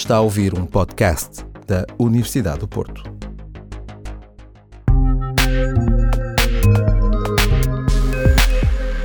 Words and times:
Está 0.00 0.16
a 0.16 0.20
ouvir 0.22 0.58
um 0.58 0.64
podcast 0.64 1.44
da 1.66 1.84
Universidade 1.98 2.60
do 2.60 2.66
Porto. 2.66 3.02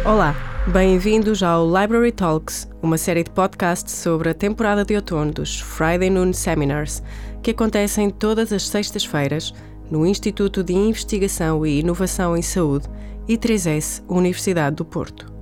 Olá, 0.05 0.33
bem-vindos 0.71 1.43
ao 1.43 1.67
Library 1.67 2.13
Talks, 2.13 2.69
uma 2.81 2.97
série 2.97 3.25
de 3.25 3.29
podcasts 3.29 3.93
sobre 3.93 4.29
a 4.29 4.33
temporada 4.33 4.85
de 4.85 4.95
outono 4.95 5.33
dos 5.33 5.59
Friday 5.59 6.09
Noon 6.09 6.31
Seminars, 6.31 7.03
que 7.43 7.51
acontecem 7.51 8.09
todas 8.09 8.53
as 8.53 8.65
sextas-feiras 8.65 9.53
no 9.91 10.05
Instituto 10.05 10.63
de 10.63 10.73
Investigação 10.73 11.65
e 11.65 11.81
Inovação 11.81 12.37
em 12.37 12.41
Saúde, 12.41 12.87
I3S, 13.27 14.01
Universidade 14.07 14.77
do 14.77 14.85
Porto. 14.85 15.35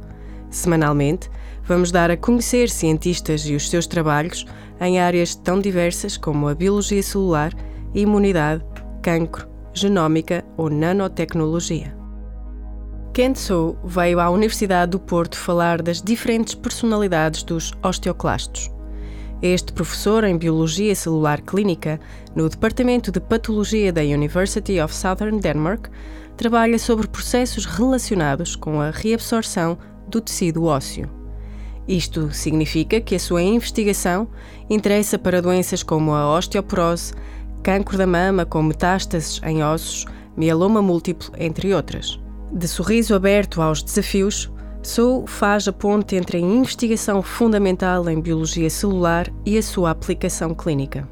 Semanalmente, 0.50 1.30
vamos 1.64 1.92
dar 1.92 2.10
a 2.10 2.18
conhecer 2.18 2.70
cientistas 2.72 3.46
e 3.46 3.54
os 3.54 3.70
seus 3.70 3.86
trabalhos 3.86 4.46
em 4.84 5.00
áreas 5.00 5.36
tão 5.36 5.60
diversas 5.60 6.18
como 6.18 6.48
a 6.48 6.56
biologia 6.56 7.02
celular, 7.02 7.54
imunidade, 7.94 8.64
cancro, 9.02 9.48
genómica 9.74 10.44
ou 10.58 10.70
nanotecnologia. 10.70 11.96
Kent 13.14 13.38
Sou 13.38 13.78
veio 13.84 14.20
à 14.20 14.30
Universidade 14.30 14.92
do 14.92 15.00
Porto 15.00 15.38
falar 15.38 15.82
das 15.82 16.02
diferentes 16.02 16.56
personalidades 16.56 17.44
dos 17.44 17.72
osteoclastos. 17.84 18.72
Este 19.42 19.72
professor 19.74 20.24
em 20.24 20.38
Biologia 20.38 20.96
Celular 20.96 21.42
Clínica, 21.42 22.00
no 22.36 22.50
Departamento 22.50 23.12
de 23.12 23.20
Patologia 23.20 23.94
da 23.94 24.02
University 24.02 24.80
of 24.80 24.96
Southern 24.96 25.38
Denmark, 25.40 25.90
trabalha 26.38 26.80
sobre 26.80 27.08
processos 27.08 27.66
relacionados 27.66 28.56
com 28.56 28.82
a 28.82 28.90
reabsorção 28.90 29.78
do 30.08 30.20
tecido 30.20 30.64
ósseo. 30.64 31.23
Isto 31.88 32.32
significa 32.32 33.02
que 33.02 33.16
a 33.16 33.20
sua 33.20 33.42
investigação 33.42 34.28
interessa 34.70 35.20
para 35.20 35.42
doenças 35.42 35.84
como 35.84 36.14
a 36.14 36.36
osteoporose, 36.38 37.14
cancro 37.62 37.98
da 37.98 38.08
mama 38.08 38.46
com 38.46 38.62
metástases 38.62 39.42
em 39.44 39.64
ossos, 39.64 40.06
mieloma 40.36 40.82
múltiplo, 40.82 41.32
entre 41.38 41.74
outras. 41.74 42.20
De 42.52 42.68
sorriso 42.68 43.16
aberto 43.16 43.62
aos 43.62 43.82
desafios, 43.82 44.52
Sou 44.84 45.26
faz 45.26 45.66
a 45.66 45.72
ponte 45.72 46.14
entre 46.18 46.38
a 46.38 46.42
investigação 46.42 47.24
fundamental 47.24 48.10
em 48.10 48.20
biologia 48.20 48.70
celular 48.70 49.32
e 49.46 49.58
a 49.58 49.64
sua 49.64 49.92
aplicação 49.92 50.54
clínica. 50.54 51.08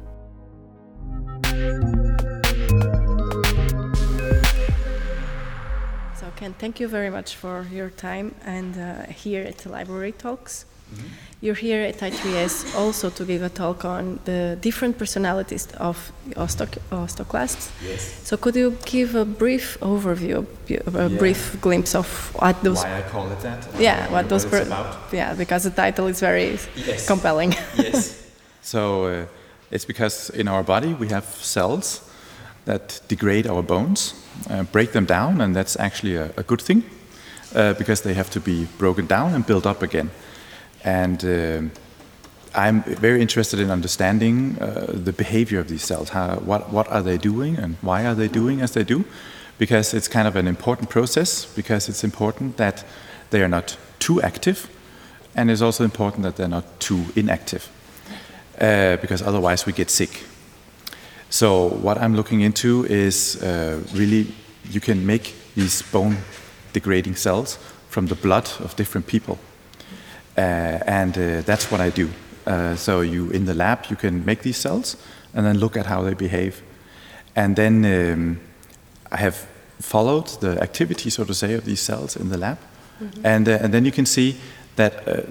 So, 6.14 6.26
Ken, 6.36 6.52
thank 6.58 6.82
you 6.82 6.88
very 6.88 7.10
much 7.10 7.34
for 7.34 7.66
your 7.72 7.90
time 7.90 8.32
and 8.44 8.76
uh, 8.76 9.10
here 9.10 9.48
at 9.48 9.56
the 9.62 9.70
Library 9.70 10.12
Talks. 10.12 10.66
Mm-hmm. 10.92 11.08
You're 11.44 11.56
here 11.56 11.82
at 11.88 11.98
I3S 11.98 12.74
also 12.76 13.10
to 13.10 13.24
give 13.24 13.42
a 13.42 13.48
talk 13.48 13.84
on 13.84 14.20
the 14.24 14.56
different 14.60 14.96
personalities 14.96 15.66
of 15.78 16.12
osteoclasts. 16.36 17.70
Yes. 17.84 18.20
So, 18.24 18.36
could 18.36 18.54
you 18.56 18.76
give 18.84 19.14
a 19.16 19.24
brief 19.24 19.76
overview, 19.80 20.46
a 20.68 21.08
Yeah. 21.08 21.18
brief 21.18 21.56
glimpse 21.60 21.94
of 21.98 22.06
what 22.34 22.62
those 22.62 22.84
Why 22.84 22.98
I 22.98 23.02
call 23.10 23.30
it 23.32 23.40
that? 23.42 23.66
yeah, 23.80 24.08
what 24.12 24.28
those 24.28 24.44
it's 24.44 24.50
per- 24.50 24.62
about. 24.66 24.96
yeah, 25.12 25.34
because 25.34 25.64
the 25.70 25.82
title 25.82 26.06
is 26.08 26.20
very 26.20 26.58
Yes. 26.76 27.06
compelling. 27.06 27.54
yes. 27.76 28.18
So 28.64 29.06
uh, 29.06 29.24
it's 29.72 29.84
because 29.86 30.30
in 30.34 30.48
our 30.48 30.62
body 30.62 30.94
we 30.94 31.08
have 31.08 31.24
cells 31.40 32.00
that 32.64 33.00
degrade 33.08 33.48
our 33.50 33.62
bones, 33.62 34.14
uh, 34.50 34.62
break 34.72 34.92
them 34.92 35.04
down, 35.06 35.40
and 35.40 35.56
that's 35.56 35.76
actually 35.78 36.16
a, 36.16 36.30
a 36.36 36.42
good 36.44 36.62
thing 36.62 36.84
uh, 37.56 37.72
because 37.78 38.02
they 38.02 38.14
have 38.14 38.30
to 38.30 38.40
be 38.40 38.68
broken 38.78 39.06
down 39.06 39.34
and 39.34 39.44
built 39.46 39.66
up 39.66 39.82
again. 39.82 40.10
And 40.84 41.24
um 41.24 41.70
I'm 42.54 42.82
very 42.82 43.22
interested 43.22 43.60
in 43.60 43.70
understanding 43.70 44.58
uh, 44.60 44.86
the 44.88 45.12
behavior 45.12 45.58
of 45.60 45.68
these 45.68 45.82
cells. 45.82 46.10
How, 46.10 46.36
what, 46.36 46.70
what 46.70 46.86
are 46.88 47.02
they 47.02 47.16
doing 47.16 47.56
and 47.56 47.76
why 47.80 48.04
are 48.04 48.14
they 48.14 48.28
doing 48.28 48.60
as 48.60 48.72
they 48.72 48.84
do? 48.84 49.04
Because 49.58 49.94
it's 49.94 50.08
kind 50.08 50.28
of 50.28 50.36
an 50.36 50.46
important 50.46 50.90
process, 50.90 51.46
because 51.46 51.88
it's 51.88 52.04
important 52.04 52.56
that 52.58 52.84
they 53.30 53.42
are 53.42 53.48
not 53.48 53.76
too 53.98 54.20
active, 54.20 54.68
and 55.34 55.50
it's 55.50 55.62
also 55.62 55.84
important 55.84 56.24
that 56.24 56.36
they're 56.36 56.48
not 56.48 56.64
too 56.80 57.04
inactive, 57.16 57.70
uh, 58.60 58.96
because 58.96 59.22
otherwise 59.22 59.64
we 59.64 59.72
get 59.72 59.90
sick. 59.90 60.24
So, 61.30 61.68
what 61.68 61.96
I'm 61.96 62.14
looking 62.14 62.42
into 62.42 62.84
is 62.84 63.42
uh, 63.42 63.80
really 63.94 64.34
you 64.70 64.80
can 64.80 65.06
make 65.06 65.34
these 65.54 65.82
bone 65.90 66.18
degrading 66.74 67.16
cells 67.16 67.58
from 67.88 68.08
the 68.08 68.14
blood 68.14 68.50
of 68.60 68.76
different 68.76 69.06
people. 69.06 69.38
Uh, 70.36 70.40
and 70.86 71.18
uh, 71.18 71.42
that's 71.42 71.70
what 71.70 71.80
I 71.80 71.90
do. 71.90 72.08
Uh, 72.46 72.74
so 72.74 73.02
you 73.02 73.30
in 73.30 73.44
the 73.44 73.54
lab 73.54 73.86
you 73.90 73.96
can 73.96 74.24
make 74.24 74.42
these 74.42 74.56
cells 74.56 74.96
and 75.34 75.44
then 75.46 75.58
look 75.58 75.76
at 75.76 75.86
how 75.86 76.02
they 76.02 76.14
behave, 76.14 76.62
and 77.36 77.54
then 77.54 77.84
um, 77.84 78.40
I 79.12 79.16
have 79.18 79.46
followed 79.80 80.28
the 80.40 80.60
activity, 80.62 81.10
so 81.10 81.24
to 81.24 81.34
say, 81.34 81.54
of 81.54 81.64
these 81.64 81.80
cells 81.80 82.16
in 82.16 82.28
the 82.30 82.38
lab, 82.38 82.58
and 83.24 83.48
uh, 83.48 83.58
and 83.60 83.72
then 83.72 83.84
you 83.84 83.92
can 83.92 84.06
see 84.06 84.36
that 84.76 85.06
uh, 85.06 85.22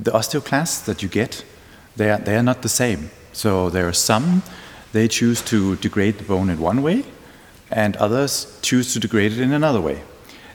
the 0.00 0.10
osteoclasts 0.10 0.84
that 0.84 1.02
you 1.02 1.08
get, 1.08 1.44
they 1.96 2.10
are 2.10 2.18
they 2.18 2.36
are 2.36 2.42
not 2.42 2.60
the 2.62 2.68
same. 2.68 3.10
So 3.32 3.70
there 3.70 3.86
are 3.86 3.94
some 3.94 4.42
they 4.92 5.08
choose 5.08 5.42
to 5.42 5.76
degrade 5.76 6.18
the 6.18 6.24
bone 6.24 6.52
in 6.52 6.58
one 6.58 6.82
way, 6.82 7.04
and 7.70 7.96
others 7.96 8.58
choose 8.62 8.92
to 8.92 9.00
degrade 9.00 9.32
it 9.32 9.40
in 9.40 9.52
another 9.52 9.80
way. 9.80 10.02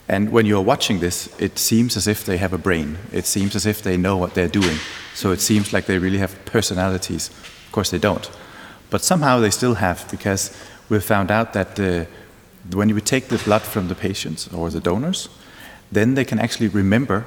And 0.10 0.32
when 0.32 0.48
you're 0.48 0.66
watching 0.66 1.00
this, 1.00 1.30
it 1.40 1.60
seems 1.60 1.96
as 1.96 2.08
if 2.08 2.26
they 2.26 2.38
have 2.38 2.52
a 2.52 2.58
brain. 2.58 2.98
It 3.14 3.28
seems 3.28 3.56
as 3.56 3.68
if 3.68 3.84
they 3.84 3.96
know 3.96 4.18
what 4.18 4.34
they're 4.34 4.48
doing. 4.48 4.78
So 5.14 5.32
it 5.32 5.40
seems 5.40 5.72
like 5.72 5.86
they 5.86 6.00
really 6.00 6.18
have 6.18 6.36
personalities. 6.46 7.30
Of 7.30 7.72
course, 7.72 7.92
they 7.92 8.00
don't. 8.00 8.30
But 8.90 9.04
somehow 9.04 9.40
they 9.40 9.52
still 9.52 9.76
have, 9.76 10.10
because 10.10 10.52
we've 10.90 11.04
found 11.04 11.30
out 11.30 11.54
that 11.54 11.80
uh, 11.80 12.06
when 12.76 12.90
you 12.90 13.00
take 13.00 13.28
the 13.28 13.38
blood 13.38 13.62
from 13.62 13.88
the 13.88 13.94
patients 13.94 14.52
or 14.52 14.72
the 14.72 14.80
donors, 14.80 15.30
then 15.92 16.16
they 16.16 16.26
can 16.26 16.40
actually 16.40 16.70
remember 16.70 17.26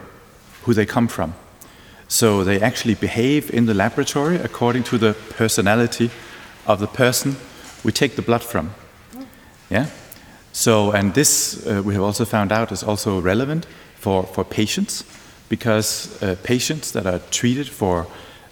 who 0.65 0.75
they 0.75 0.87
come 0.87 1.07
from. 1.07 1.35
So 2.09 2.43
they 2.43 2.61
actually 2.61 2.95
behave 2.95 3.49
in 3.55 3.67
the 3.67 3.75
laboratory 3.75 4.37
according 4.37 4.83
to 4.85 4.99
the 4.99 5.15
personality 5.31 6.11
of 6.67 6.81
the 6.81 6.89
person 6.89 7.37
we 7.85 7.93
take 7.93 8.17
the 8.17 8.23
blood 8.23 8.43
from. 8.43 8.75
Yeah? 9.71 9.87
So, 10.53 10.93
and 10.93 11.15
this 11.15 11.67
uh, 11.67 11.83
we 11.85 11.95
have 11.95 12.03
also 12.03 12.25
found 12.25 12.53
out 12.53 12.73
is 12.73 12.83
also 12.83 13.21
relevant 13.21 13.67
for, 13.97 14.25
for 14.25 14.45
patients 14.45 15.05
because 15.49 16.23
uh, 16.23 16.37
patients 16.43 16.93
that 16.93 17.07
are 17.07 17.21
treated 17.31 17.69
for 17.69 18.07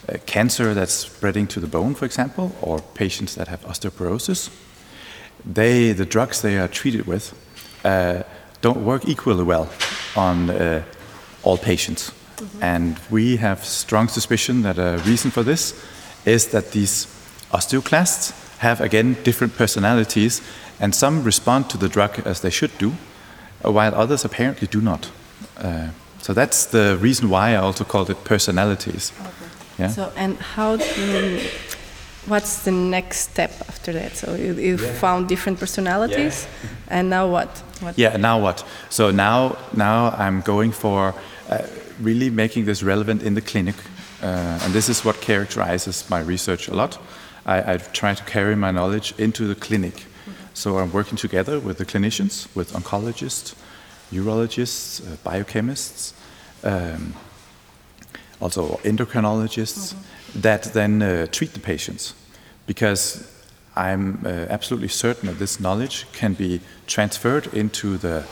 uh, 0.08 0.16
cancer 0.26 0.74
that's 0.74 0.92
spreading 0.92 1.46
to 1.48 1.60
the 1.60 1.66
bone, 1.66 1.94
for 1.94 2.06
example, 2.06 2.52
or 2.62 2.80
patients 2.94 3.34
that 3.34 3.48
have 3.48 3.64
osteoporosis, 3.64 4.50
they, 5.44 5.92
the 5.92 6.06
drugs 6.06 6.42
they 6.42 6.58
are 6.58 6.68
treated 6.68 7.06
with 7.06 7.34
uh, 7.84 8.22
don't 8.60 8.84
work 8.84 9.08
equally 9.08 9.44
well 9.44 9.68
on 10.16 10.50
uh, 10.50 10.82
all 11.42 11.58
patients. 11.58 12.12
And 12.60 12.98
we 13.10 13.36
have 13.36 13.64
strong 13.64 14.08
suspicion 14.08 14.62
that 14.62 14.78
a 14.78 15.02
reason 15.06 15.30
for 15.30 15.42
this 15.42 15.74
is 16.24 16.48
that 16.48 16.72
these 16.72 17.06
osteoclasts 17.52 18.32
have 18.58 18.80
again 18.80 19.16
different 19.24 19.56
personalities, 19.56 20.42
and 20.80 20.94
some 20.94 21.22
respond 21.22 21.68
to 21.70 21.78
the 21.78 21.88
drug 21.88 22.20
as 22.26 22.40
they 22.40 22.50
should 22.50 22.76
do, 22.78 22.92
while 23.62 23.94
others 23.94 24.24
apparently 24.24 24.66
do 24.66 24.80
not. 24.80 25.10
Uh, 25.56 25.88
so 26.20 26.32
that's 26.32 26.66
the 26.66 26.98
reason 27.00 27.28
why 27.28 27.50
I 27.50 27.56
also 27.56 27.84
called 27.84 28.10
it 28.10 28.24
personalities. 28.24 29.12
Yeah. 29.78 29.88
So, 29.88 30.12
and 30.16 30.36
how? 30.36 30.76
Do, 30.76 31.40
what's 32.26 32.64
the 32.64 32.72
next 32.72 33.30
step 33.30 33.50
after 33.68 33.92
that? 33.92 34.16
So 34.16 34.34
you, 34.34 34.54
you 34.54 34.78
found 34.78 35.28
different 35.28 35.58
personalities, 35.58 36.46
and 36.88 37.08
now 37.08 37.28
what? 37.28 37.48
what? 37.80 37.98
Yeah, 37.98 38.16
now 38.16 38.40
what? 38.40 38.64
So 38.88 39.10
now, 39.10 39.56
now 39.72 40.10
I'm 40.10 40.42
going 40.42 40.72
for 40.72 41.14
uh, 41.48 41.66
really 42.00 42.30
making 42.30 42.66
this 42.66 42.82
relevant 42.82 43.22
in 43.22 43.34
the 43.34 43.40
clinic, 43.40 43.76
uh, 44.22 44.60
and 44.62 44.72
this 44.72 44.88
is 44.88 45.04
what 45.04 45.20
characterizes 45.20 46.08
my 46.10 46.20
research 46.20 46.68
a 46.68 46.74
lot. 46.74 46.98
I, 47.46 47.74
I 47.74 47.76
try 47.78 48.14
to 48.14 48.24
carry 48.24 48.56
my 48.56 48.70
knowledge 48.70 49.14
into 49.18 49.46
the 49.46 49.54
clinic. 49.54 50.04
So 50.60 50.76
I'm 50.76 50.92
working 50.92 51.16
together 51.16 51.58
with 51.58 51.78
the 51.78 51.86
clinicians, 51.86 52.46
with 52.54 52.74
oncologists, 52.74 53.54
urologists, 54.12 55.00
uh, 55.00 55.16
biochemists, 55.24 56.12
um, 56.62 57.14
also 58.42 58.76
endocrinologists, 58.84 59.94
that 60.34 60.64
then 60.74 61.00
uh, 61.00 61.28
treat 61.28 61.54
the 61.54 61.60
patients. 61.60 62.12
Because 62.66 63.26
I'm 63.74 64.20
uh, 64.22 64.28
absolutely 64.50 64.88
certain 64.88 65.28
that 65.28 65.38
this 65.38 65.60
knowledge 65.60 66.04
can 66.12 66.34
be 66.34 66.60
transferred 66.86 67.46
into 67.54 67.96
the 67.96 68.26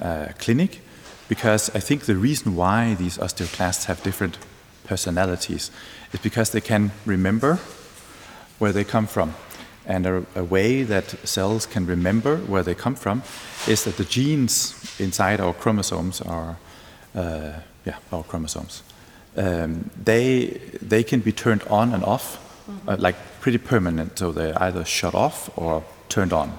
uh, 0.00 0.28
clinic 0.38 0.82
because 1.28 1.68
I 1.74 1.80
think 1.80 2.02
the 2.04 2.14
reason 2.14 2.54
why 2.54 2.94
these 2.94 3.18
osteoclasts 3.18 3.86
have 3.86 4.04
different 4.04 4.38
personalities 4.84 5.72
is 6.12 6.20
because 6.20 6.52
they 6.52 6.60
can 6.60 6.92
remember 7.04 7.58
where 8.60 8.70
they 8.70 8.84
come 8.84 9.08
from. 9.08 9.34
And 9.86 10.06
a, 10.06 10.24
a 10.36 10.44
way 10.44 10.84
that 10.84 11.10
cells 11.26 11.66
can 11.66 11.86
remember 11.86 12.36
where 12.36 12.62
they 12.62 12.74
come 12.74 12.94
from 12.94 13.22
is 13.66 13.84
that 13.84 13.96
the 13.96 14.04
genes 14.04 14.74
inside 15.00 15.40
our 15.40 15.52
chromosomes 15.52 16.20
are, 16.20 16.56
uh, 17.14 17.52
yeah, 17.84 17.96
our 18.12 18.22
chromosomes. 18.22 18.82
Um, 19.36 19.90
they 20.04 20.60
they 20.82 21.02
can 21.02 21.20
be 21.20 21.32
turned 21.32 21.62
on 21.64 21.94
and 21.94 22.04
off 22.04 22.38
uh, 22.86 22.96
like 22.98 23.16
pretty 23.40 23.58
permanent. 23.58 24.18
So 24.18 24.32
they're 24.32 24.60
either 24.62 24.84
shut 24.84 25.14
off 25.14 25.50
or 25.56 25.84
turned 26.08 26.32
on. 26.32 26.58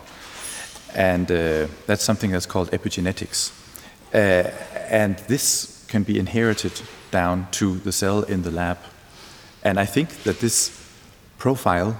And 0.95 1.31
uh, 1.31 1.67
that's 1.87 2.03
something 2.03 2.31
that's 2.31 2.45
called 2.45 2.71
epigenetics. 2.71 3.51
Uh, 4.13 4.51
and 4.89 5.17
this 5.27 5.85
can 5.87 6.03
be 6.03 6.19
inherited 6.19 6.81
down 7.11 7.47
to 7.51 7.77
the 7.79 7.91
cell 7.91 8.23
in 8.23 8.43
the 8.43 8.51
lab. 8.51 8.77
And 9.63 9.79
I 9.79 9.85
think 9.85 10.23
that 10.23 10.39
this 10.39 10.71
profile 11.37 11.99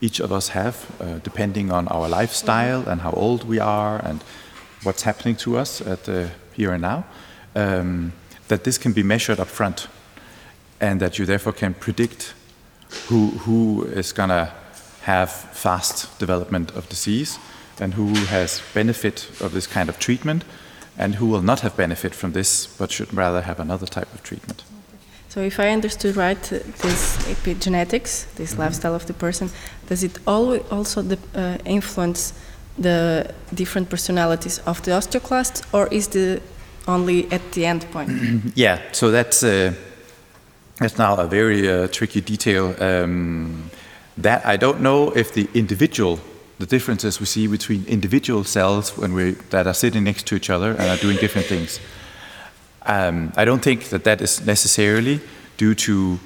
each 0.00 0.20
of 0.20 0.32
us 0.32 0.48
have, 0.48 0.86
uh, 1.00 1.18
depending 1.18 1.72
on 1.72 1.88
our 1.88 2.08
lifestyle 2.08 2.88
and 2.88 3.00
how 3.00 3.10
old 3.12 3.44
we 3.44 3.58
are 3.58 3.98
and 4.04 4.22
what's 4.82 5.02
happening 5.02 5.36
to 5.36 5.58
us 5.58 5.80
at 5.80 6.04
the 6.04 6.30
here 6.54 6.72
and 6.72 6.82
now, 6.82 7.04
um, 7.54 8.12
that 8.48 8.64
this 8.64 8.78
can 8.78 8.92
be 8.92 9.02
measured 9.02 9.40
up 9.40 9.48
front 9.48 9.88
and 10.80 11.00
that 11.00 11.18
you 11.18 11.26
therefore 11.26 11.52
can 11.52 11.74
predict 11.74 12.34
who, 13.08 13.30
who 13.30 13.84
is 13.84 14.12
going 14.12 14.28
to 14.28 14.52
have 15.02 15.30
fast 15.30 16.18
development 16.18 16.70
of 16.72 16.88
disease 16.88 17.38
and 17.80 17.94
who 17.94 18.14
has 18.26 18.62
benefit 18.74 19.28
of 19.40 19.52
this 19.52 19.66
kind 19.66 19.88
of 19.88 19.98
treatment 19.98 20.44
and 20.96 21.16
who 21.16 21.26
will 21.26 21.42
not 21.42 21.60
have 21.60 21.76
benefit 21.76 22.14
from 22.14 22.32
this 22.32 22.66
but 22.66 22.90
should 22.90 23.12
rather 23.14 23.42
have 23.42 23.60
another 23.60 23.86
type 23.86 24.12
of 24.14 24.22
treatment. 24.22 24.64
So, 25.38 25.44
if 25.44 25.60
I 25.60 25.68
understood 25.68 26.16
right, 26.16 26.42
this 26.42 27.16
epigenetics, 27.28 28.26
this 28.34 28.50
mm-hmm. 28.50 28.62
lifestyle 28.62 28.96
of 28.96 29.06
the 29.06 29.12
person, 29.12 29.50
does 29.86 30.02
it 30.02 30.18
also 30.26 31.00
uh, 31.34 31.58
influence 31.64 32.32
the 32.76 33.32
different 33.54 33.88
personalities 33.88 34.58
of 34.66 34.82
the 34.82 34.90
osteoclasts, 34.90 35.62
or 35.72 35.86
is 35.92 36.08
the 36.08 36.40
only 36.88 37.30
at 37.30 37.52
the 37.52 37.66
end 37.66 37.86
point? 37.92 38.10
yeah, 38.56 38.80
so 38.90 39.12
that's 39.12 39.44
uh, 39.44 39.74
that's 40.80 40.98
now 40.98 41.14
a 41.14 41.28
very 41.28 41.68
uh, 41.68 41.86
tricky 41.86 42.20
detail. 42.20 42.74
Um, 42.82 43.70
that 44.16 44.44
I 44.44 44.56
don't 44.56 44.80
know 44.80 45.12
if 45.16 45.34
the 45.34 45.48
individual, 45.54 46.18
the 46.58 46.66
differences 46.66 47.20
we 47.20 47.26
see 47.26 47.46
between 47.46 47.84
individual 47.86 48.42
cells 48.42 48.98
when 48.98 49.14
we 49.14 49.36
that 49.50 49.68
are 49.68 49.74
sitting 49.74 50.02
next 50.02 50.26
to 50.26 50.34
each 50.34 50.50
other 50.50 50.70
and 50.72 50.88
are 50.88 51.00
doing 51.00 51.16
different 51.16 51.46
things. 51.46 51.78
Um, 52.88 53.32
I 53.36 53.44
don't 53.44 53.62
think 53.62 53.84
that 53.90 54.04
that 54.04 54.20
is 54.20 54.46
necessarily 54.46 55.20
due 55.58 55.74
to 55.74 56.18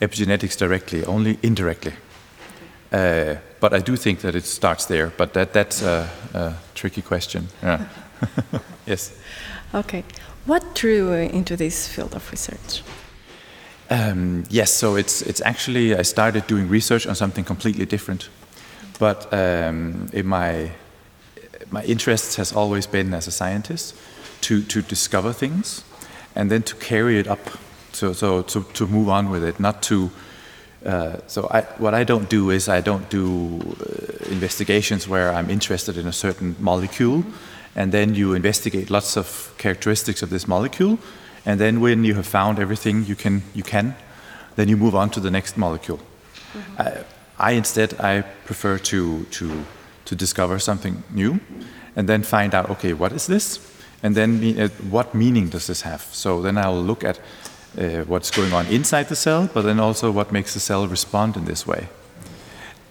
epigenetics 0.00 0.58
directly, 0.58 1.04
only 1.04 1.38
indirectly. 1.42 1.92
Uh, 2.92 3.36
but 3.60 3.72
I 3.72 3.78
do 3.80 3.96
think 3.96 4.20
that 4.20 4.34
it 4.34 4.44
starts 4.44 4.86
there. 4.86 5.12
But 5.16 5.32
that 5.34 5.52
that's 5.52 5.82
a, 5.82 6.08
a 6.34 6.54
tricky 6.74 7.02
question. 7.02 7.48
Yeah. 7.62 7.86
yes. 8.86 9.12
Okay. 9.74 10.04
What 10.46 10.74
drew 10.74 11.12
you 11.12 11.28
into 11.30 11.56
this 11.56 11.88
field 11.88 12.14
of 12.14 12.30
research? 12.30 12.82
Um, 13.90 14.44
yes, 14.50 14.70
so 14.70 14.96
it's 14.96 15.22
it's 15.22 15.40
actually 15.44 15.94
I 15.94 16.02
started 16.02 16.46
doing 16.46 16.68
research 16.68 17.06
on 17.06 17.14
something 17.14 17.44
completely 17.44 17.86
different, 17.86 18.28
but 18.98 19.32
um, 19.32 20.08
in 20.12 20.26
my 20.26 20.70
my 21.70 21.84
interest 21.84 22.36
has 22.36 22.52
always 22.52 22.86
been 22.86 23.14
as 23.14 23.28
a 23.28 23.30
scientist 23.30 23.94
to 24.40 24.62
to 24.62 24.82
discover 24.82 25.32
things, 25.32 25.84
and 26.38 26.48
then 26.50 26.62
to 26.62 26.74
carry 26.76 27.18
it 27.18 27.26
up, 27.26 27.38
so 27.92 28.12
so 28.12 28.42
to 28.42 28.62
to 28.72 28.86
move 28.86 29.08
on 29.08 29.30
with 29.30 29.44
it, 29.48 29.58
not 29.58 29.82
to. 29.82 30.10
Uh, 30.86 31.16
so 31.26 31.48
I, 31.50 31.62
what 31.78 31.92
I 31.92 32.04
don't 32.04 32.30
do 32.30 32.50
is 32.50 32.68
I 32.68 32.80
don't 32.80 33.10
do 33.10 33.58
uh, 33.58 34.30
investigations 34.30 35.08
where 35.08 35.32
I'm 35.32 35.50
interested 35.50 35.96
in 35.96 36.06
a 36.06 36.12
certain 36.12 36.54
molecule, 36.58 37.24
and 37.74 37.90
then 37.92 38.14
you 38.14 38.36
investigate 38.36 38.88
lots 38.90 39.16
of 39.16 39.52
characteristics 39.58 40.22
of 40.22 40.28
this 40.28 40.46
molecule, 40.46 40.98
and 41.44 41.58
then 41.58 41.80
when 41.80 42.04
you 42.04 42.14
have 42.14 42.26
found 42.26 42.58
everything 42.58 43.04
you 43.06 43.16
can, 43.16 43.42
you 43.54 43.64
can 43.64 43.94
then 44.58 44.68
you 44.68 44.76
move 44.76 44.96
on 44.96 45.08
to 45.08 45.20
the 45.20 45.30
next 45.30 45.56
molecule. 45.56 45.98
Mm-hmm. 45.98 46.82
I, 46.82 47.50
I, 47.50 47.52
instead, 47.52 47.94
I 48.00 48.22
prefer 48.44 48.78
to, 48.78 49.22
to, 49.22 49.64
to 50.04 50.16
discover 50.16 50.58
something 50.58 51.04
new 51.14 51.38
and 51.94 52.08
then 52.08 52.24
find 52.24 52.52
out, 52.54 52.68
okay, 52.68 52.92
what 52.92 53.12
is 53.12 53.28
this? 53.28 53.60
And 54.02 54.14
then 54.14 54.58
uh, 54.58 54.68
what 54.90 55.14
meaning 55.14 55.48
does 55.48 55.66
this 55.66 55.82
have? 55.82 56.02
So 56.12 56.40
then 56.42 56.56
I'll 56.56 56.82
look 56.82 57.04
at 57.04 57.18
uh, 57.76 58.04
what's 58.04 58.30
going 58.30 58.52
on 58.52 58.66
inside 58.66 59.08
the 59.08 59.16
cell, 59.16 59.48
but 59.52 59.62
then 59.62 59.80
also 59.80 60.10
what 60.10 60.32
makes 60.32 60.54
the 60.54 60.60
cell 60.60 60.86
respond 60.86 61.36
in 61.36 61.44
this 61.44 61.66
way. 61.66 61.88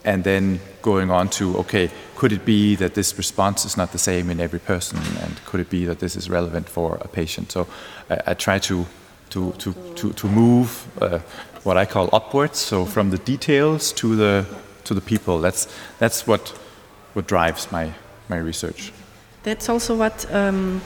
And 0.03 0.23
then 0.23 0.59
going 0.81 1.11
on 1.11 1.29
to, 1.29 1.57
okay, 1.57 1.89
could 2.15 2.31
it 2.31 2.45
be 2.45 2.75
that 2.75 2.93
this 2.93 3.17
response 3.17 3.65
is 3.65 3.77
not 3.77 3.91
the 3.91 3.97
same 3.97 4.29
in 4.29 4.39
every 4.39 4.59
person? 4.59 4.99
And 5.21 5.43
could 5.45 5.59
it 5.59 5.69
be 5.69 5.85
that 5.85 5.99
this 5.99 6.15
is 6.15 6.29
relevant 6.29 6.69
for 6.69 6.97
a 7.01 7.07
patient? 7.07 7.51
So 7.51 7.67
I, 8.09 8.19
I 8.27 8.33
try 8.33 8.59
to, 8.59 8.85
to, 9.31 9.51
to, 9.53 9.73
to, 9.95 10.13
to 10.13 10.27
move 10.27 10.87
uh, 11.01 11.19
what 11.63 11.77
I 11.77 11.85
call 11.85 12.09
upwards, 12.13 12.57
so 12.59 12.85
from 12.85 13.09
the 13.09 13.17
details 13.17 13.91
to 13.93 14.15
the, 14.15 14.45
to 14.85 14.93
the 14.93 15.01
people. 15.01 15.41
That's, 15.41 15.67
that's 15.99 16.25
what, 16.25 16.49
what 17.13 17.27
drives 17.27 17.71
my, 17.71 17.93
my 18.29 18.37
research. 18.37 18.93
That's 19.43 19.67
also 19.69 19.95
what 19.95 20.25
um, 20.33 20.81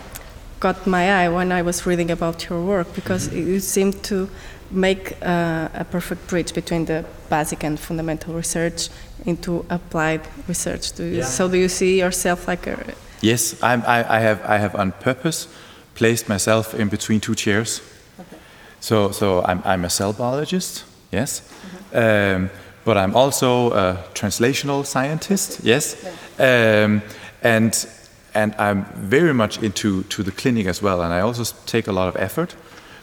got 0.62 0.88
my 0.88 1.24
eye 1.24 1.30
when 1.30 1.52
I 1.52 1.62
was 1.64 1.86
reading 1.86 2.12
about 2.12 2.50
your 2.50 2.62
work, 2.64 2.94
because 2.96 3.28
mm-hmm. 3.28 3.54
you 3.54 3.60
seem 3.60 3.92
to 4.04 4.30
make 4.70 5.18
uh, 5.22 5.68
a 5.74 5.84
perfect 5.84 6.28
bridge 6.28 6.54
between 6.54 6.86
the 6.86 7.04
basic 7.30 7.64
and 7.64 7.78
fundamental 7.78 8.34
research 8.34 8.90
into 9.26 9.66
applied 9.70 10.22
research. 10.48 10.94
Do 10.94 11.04
you, 11.04 11.18
yeah. 11.18 11.26
So 11.26 11.50
do 11.50 11.58
you 11.58 11.68
see 11.68 12.00
yourself 12.00 12.48
like 12.48 12.68
a? 12.68 12.78
Yes, 13.22 13.62
I'm, 13.62 13.82
I, 13.86 14.18
I, 14.18 14.20
have. 14.20 14.42
I 14.46 14.58
have 14.58 14.76
on 14.76 14.92
purpose 14.94 15.48
placed 15.96 16.30
myself 16.30 16.74
in 16.74 16.90
between 16.90 17.20
two 17.20 17.36
chairs. 17.36 17.82
Okay. 18.20 18.38
So, 18.80 19.12
so 19.12 19.44
I'm, 19.44 19.62
I'm 19.66 19.86
a 19.86 19.90
cell 19.90 20.14
biologist. 20.14 20.86
Yes, 21.12 21.42
mm-hmm. 21.42 22.44
um, 22.44 22.50
but 22.86 22.98
I'm 22.98 23.16
also 23.16 23.72
a 23.74 23.98
translational 24.14 24.86
scientist. 24.86 25.60
Yes, 25.64 26.06
um, 26.40 27.02
and 27.44 27.88
and 28.34 28.54
I'm 28.56 28.86
very 28.96 29.34
much 29.34 29.62
into 29.62 30.04
to 30.04 30.24
the 30.24 30.32
clinic 30.32 30.68
as 30.68 30.82
well. 30.82 31.02
And 31.02 31.14
I 31.14 31.20
also 31.22 31.44
take 31.66 31.88
a 31.88 31.92
lot 31.92 32.08
of 32.08 32.16
effort 32.16 32.56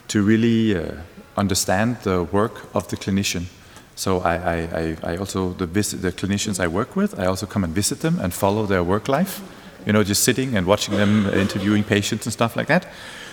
to 0.07 0.23
really 0.23 0.75
uh, 0.75 0.91
understand 1.37 1.97
the 2.03 2.23
work 2.23 2.73
of 2.73 2.87
the 2.87 2.97
clinician. 2.97 3.45
So 3.95 4.19
I, 4.21 4.33
I, 4.33 4.97
I 5.03 5.17
also 5.17 5.53
the, 5.53 5.65
visit, 5.65 6.01
the 6.01 6.11
clinicians 6.11 6.59
I 6.59 6.67
work 6.67 6.95
with, 6.95 7.19
I 7.19 7.25
also 7.25 7.45
come 7.45 7.65
and 7.65 7.75
visit 7.75 7.99
them 7.99 8.19
and 8.19 8.33
follow 8.33 8.65
their 8.65 8.83
work 8.83 9.07
life. 9.07 9.41
You 9.85 9.93
know, 9.93 10.03
just 10.03 10.23
sitting 10.23 10.57
and 10.57 10.65
watching 10.65 10.97
them 10.97 11.27
interviewing 11.27 11.83
patients 11.83 12.25
and 12.25 12.33
stuff 12.33 12.55
like 12.55 12.67
that. 12.67 12.87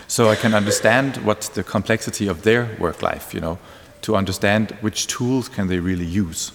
So 0.07 0.29
I 0.29 0.35
can 0.35 0.53
understand 0.53 1.17
what 1.17 1.41
the 1.53 1.63
complexity 1.63 2.27
of 2.29 2.41
their 2.41 2.75
work 2.79 3.01
life. 3.01 3.33
You 3.33 3.41
know, 3.41 3.57
to 4.01 4.15
understand 4.15 4.71
which 4.81 5.07
tools 5.07 5.49
can 5.49 5.67
they 5.67 5.79
really 5.79 6.05
use, 6.05 6.51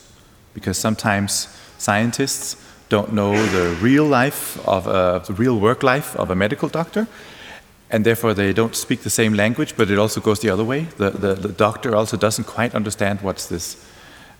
because 0.54 0.78
sometimes 0.78 1.48
scientists 1.78 2.56
don't 2.92 3.12
know 3.14 3.32
the 3.46 3.74
real 3.80 4.04
life 4.04 4.58
of 4.68 4.86
uh, 4.86 5.18
the 5.20 5.32
real 5.32 5.58
work 5.58 5.82
life 5.82 6.14
of 6.16 6.30
a 6.30 6.34
medical 6.34 6.68
doctor, 6.68 7.06
and 7.90 8.04
therefore 8.04 8.34
they 8.34 8.52
don't 8.52 8.76
speak 8.76 9.00
the 9.00 9.10
same 9.10 9.32
language, 9.32 9.74
but 9.78 9.90
it 9.90 9.98
also 9.98 10.20
goes 10.20 10.40
the 10.40 10.50
other 10.50 10.64
way. 10.64 10.80
The, 10.98 11.10
the, 11.10 11.34
the, 11.34 11.48
doctor 11.48 11.96
also 11.96 12.18
doesn't 12.18 12.44
quite 12.44 12.74
understand 12.74 13.22
what's 13.22 13.46
this 13.46 13.76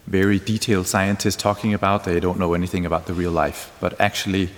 very 0.07 0.39
detailed 0.39 0.87
scientist 0.87 1.41
talking 1.41 1.73
about. 1.73 2.05
They 2.05 2.21
don't 2.21 2.39
know 2.39 2.53
anything 2.53 2.85
about 2.85 3.07
the 3.07 3.15
real 3.15 3.33
life, 3.33 3.73
but 3.81 3.99
actually 3.99 4.51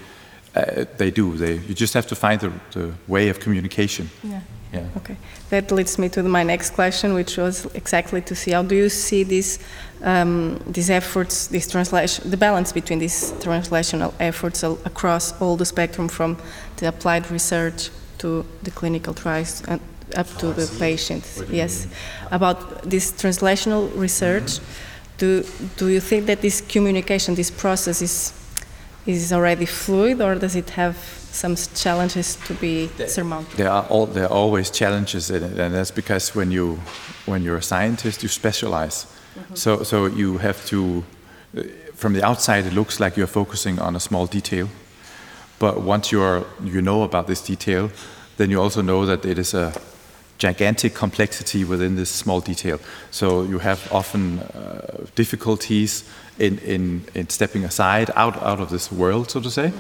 uh, 0.55 0.85
they 0.97 1.11
do. 1.11 1.37
They, 1.37 1.55
you 1.55 1.75
just 1.75 1.95
have 1.95 2.07
to 2.07 2.15
find 2.15 2.41
the, 2.41 2.53
the 2.73 2.93
way 3.09 3.29
of 3.29 3.41
communication. 3.41 4.09
Yeah. 4.23 4.41
yeah. 4.73 4.87
Okay. 4.97 5.17
That 5.51 5.71
leads 5.73 5.99
me 5.99 6.09
to 6.11 6.23
my 6.23 6.43
next 6.43 6.71
question, 6.71 7.15
which 7.15 7.37
was 7.37 7.67
exactly 7.75 8.21
to 8.23 8.35
see 8.35 8.53
how 8.53 8.63
do 8.63 8.75
you 8.75 8.89
see 8.89 9.25
these 9.25 9.59
um, 10.03 10.61
these 10.67 10.91
efforts, 10.91 11.47
this 11.49 11.67
translation, 11.67 12.31
the 12.31 12.37
balance 12.37 12.73
between 12.73 12.99
these 12.99 13.33
translational 13.41 14.13
efforts 14.21 14.63
across 14.63 15.41
all 15.41 15.57
the 15.57 15.65
spectrum 15.65 16.09
from 16.09 16.37
the 16.77 16.89
applied 16.89 17.31
research 17.31 17.91
to 18.19 18.45
the 18.63 18.71
clinical 18.71 19.15
trials 19.15 19.63
and 19.67 19.81
up 20.17 20.29
to 20.39 20.53
the 20.53 20.67
patients. 20.79 21.43
Yes, 21.51 21.89
about 22.31 22.89
this 22.89 23.13
translational 23.13 23.91
research. 23.97 24.61
Do 25.17 25.45
do 25.77 25.89
you 25.89 26.01
think 26.01 26.27
that 26.27 26.41
this 26.41 26.61
communication, 26.61 27.35
this 27.35 27.51
process, 27.51 28.03
is 28.03 28.33
is 29.07 29.31
it 29.31 29.35
already 29.35 29.67
fluid, 29.67 30.21
or 30.21 30.35
does 30.35 30.57
it 30.57 30.71
have 30.71 30.97
some 31.31 31.57
challenges 31.57 32.37
to 32.47 32.55
be 32.55 32.89
surmounted? 33.07 33.57
There 33.57 33.71
are 33.71 33.85
all, 33.89 34.07
there 34.07 34.25
are 34.25 34.33
always 34.33 34.71
challenges 34.71 35.31
in 35.31 35.43
it, 35.43 35.59
and 35.59 35.75
that's 35.75 35.91
because 35.91 36.35
when 36.35 36.51
you 36.51 36.79
when 37.27 37.43
you're 37.43 37.59
a 37.59 37.63
scientist, 37.63 38.23
you 38.23 38.29
specialize. 38.29 39.07
Mm 39.07 39.43
-hmm. 39.43 39.57
So 39.57 39.85
so 39.85 40.07
you 40.07 40.39
have 40.39 40.59
to. 40.69 41.05
From 41.97 42.15
the 42.15 42.27
outside, 42.27 42.67
it 42.67 42.73
looks 42.73 42.99
like 42.99 43.17
you're 43.17 43.33
focusing 43.33 43.81
on 43.81 43.95
a 43.97 43.99
small 43.99 44.27
detail, 44.27 44.67
but 45.59 45.75
once 45.87 46.17
you 46.17 46.25
are 46.25 46.43
you 46.65 46.81
know 46.81 47.03
about 47.03 47.27
this 47.27 47.43
detail, 47.47 47.91
then 48.37 48.51
you 48.51 48.63
also 48.63 48.81
know 48.81 49.07
that 49.07 49.25
it 49.25 49.39
is 49.39 49.55
a 49.55 49.73
gigantic 50.39 50.95
complexity 50.95 51.65
within 51.65 51.97
this 51.97 52.11
small 52.11 52.41
detail. 52.41 52.79
So 53.11 53.43
you 53.43 53.59
have 53.61 53.93
often 53.93 54.41
uh, 54.41 55.07
difficulties 55.15 56.05
in, 56.39 56.59
in, 56.59 57.05
in 57.15 57.29
stepping 57.29 57.65
aside 57.65 58.11
out, 58.17 58.37
out 58.43 58.61
of 58.61 58.69
this 58.71 58.91
world, 58.91 59.31
so 59.31 59.41
to 59.41 59.51
say, 59.51 59.73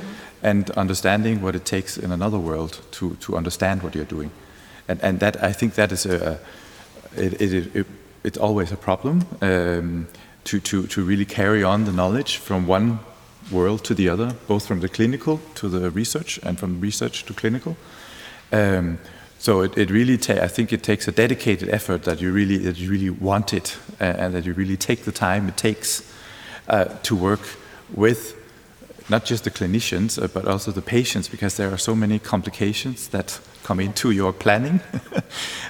and 0.43 0.71
understanding 0.71 1.43
what 1.43 1.55
it 1.55 1.65
takes 1.65 1.99
in 1.99 2.13
another 2.13 2.39
world 2.39 2.81
to, 2.93 3.17
to 3.17 3.37
understand 3.37 3.83
what 3.83 3.95
you're 3.95 4.05
doing. 4.05 4.31
And, 4.89 5.01
and 5.03 5.21
that 5.21 5.43
I 5.43 5.53
think 5.53 5.75
that 5.75 5.93
is 5.93 6.07
a, 6.07 6.39
a 7.17 7.25
it, 7.25 7.41
it, 7.41 7.77
it, 7.77 7.87
it's 8.23 8.39
always 8.39 8.73
a 8.73 8.77
problem. 8.77 9.27
Um, 9.41 10.07
to, 10.45 10.61
to, 10.61 10.87
to 10.87 11.03
really 11.03 11.25
carry 11.25 11.65
on 11.65 11.85
the 11.85 11.93
knowledge 11.93 12.37
from 12.37 12.67
one 12.67 13.01
world 13.51 13.85
to 13.85 13.95
the 13.95 14.09
other, 14.09 14.35
both 14.47 14.67
from 14.67 14.81
the 14.81 14.89
clinical 14.89 15.41
to 15.57 15.69
the 15.69 15.91
research 15.91 16.39
and 16.43 16.59
from 16.59 16.81
research 16.81 17.25
to 17.25 17.35
clinical. 17.35 17.77
Um, 18.53 18.99
so 19.45 19.61
it, 19.61 19.77
it 19.77 19.91
really, 19.91 20.17
ta- 20.17 20.43
I 20.43 20.49
think 20.49 20.73
it 20.73 20.83
takes 20.83 21.07
a 21.07 21.13
dedicated 21.13 21.69
effort 21.69 22.05
that 22.05 22.19
you 22.19 22.33
really, 22.33 22.57
that 22.57 22.79
you 22.79 22.91
really 22.91 23.11
want 23.11 23.53
it 23.53 23.77
uh, 24.01 24.05
and 24.05 24.33
that 24.33 24.47
you 24.47 24.55
really 24.55 24.79
take 24.79 25.05
the 25.05 25.13
time 25.13 25.49
it 25.49 25.59
takes 25.59 26.03
uh, 26.67 26.87
to 27.03 27.15
work 27.15 27.43
with 27.93 28.35
not 29.11 29.27
just 29.27 29.45
the 29.45 29.51
clinicians 29.51 30.17
uh, 30.17 30.29
but 30.29 30.49
also 30.49 30.71
the 30.71 30.81
patients 30.81 31.29
because 31.29 31.59
there 31.59 31.71
are 31.71 31.77
so 31.77 31.95
many 31.95 32.19
complications 32.19 33.09
that 33.09 33.39
come 33.65 33.81
into 33.81 34.13
your 34.13 34.33
planning. 34.33 34.81
uh, 35.15 35.21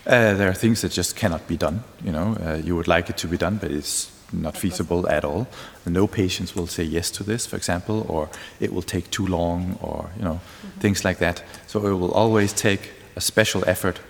there 0.06 0.48
are 0.48 0.54
things 0.54 0.82
that 0.82 0.92
just 0.92 1.16
cannot 1.16 1.48
be 1.48 1.56
done. 1.56 1.82
You 2.04 2.12
know, 2.12 2.36
uh, 2.46 2.60
you 2.64 2.76
would 2.76 2.86
like 2.86 3.10
it 3.10 3.16
to 3.16 3.26
be 3.26 3.36
done, 3.36 3.56
but 3.56 3.72
it's 3.72 4.08
not 4.32 4.56
feasible 4.56 5.08
at 5.08 5.24
all. 5.24 5.48
No 5.84 6.06
patients 6.06 6.54
will 6.54 6.68
say 6.68 6.84
yes 6.84 7.10
to 7.10 7.24
this, 7.24 7.44
for 7.44 7.56
example, 7.56 8.06
or 8.08 8.28
it 8.60 8.72
will 8.72 8.82
take 8.82 9.10
too 9.10 9.26
long, 9.26 9.80
or 9.82 10.10
you 10.16 10.22
know, 10.22 10.34
mm-hmm. 10.34 10.78
things 10.78 11.04
like 11.04 11.18
that. 11.18 11.42
So 11.66 11.84
it 11.88 11.94
will 11.94 12.12
always 12.12 12.52
take 12.52 12.92
a 13.16 13.20
special 13.20 13.64
effort 13.66 14.00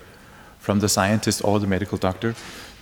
from 0.59 0.79
the 0.79 0.89
scientist 0.89 1.41
or 1.43 1.59
the 1.59 1.67
medical 1.67 1.97
doctor 1.97 2.35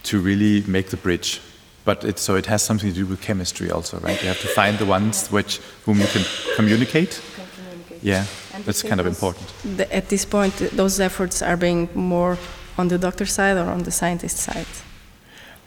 to 0.04 0.20
really 0.20 0.64
make 0.68 0.90
the 0.90 0.98
bridge. 0.98 1.42
But 1.86 2.04
it, 2.04 2.20
so 2.20 2.36
it 2.36 2.46
has 2.46 2.62
something 2.64 2.90
to 2.90 2.96
do 2.96 3.06
with 3.06 3.22
chemistry 3.22 3.70
also, 3.70 4.00
right? 4.00 4.22
You 4.22 4.30
have 4.30 4.42
to 4.42 4.48
find 4.48 4.78
the 4.78 4.86
ones 4.86 5.28
which 5.28 5.60
whom 5.86 6.00
you 6.00 6.08
can 6.08 6.24
communicate. 6.56 7.22
Can 7.36 7.46
communicate. 7.56 8.04
Yeah, 8.04 8.26
and 8.54 8.64
that's 8.64 8.84
kind 8.84 9.02
of 9.02 9.08
important. 9.08 9.52
The, 9.78 9.94
at 9.94 10.08
this 10.08 10.26
point, 10.26 10.56
those 10.72 11.00
efforts 11.00 11.42
are 11.42 11.58
being 11.58 11.90
more 11.94 12.38
on 12.78 12.88
the 12.88 12.98
doctor 12.98 13.26
side 13.26 13.58
or 13.58 13.70
on 13.70 13.84
the 13.84 13.92
scientist 13.92 14.38
side. 14.38 14.68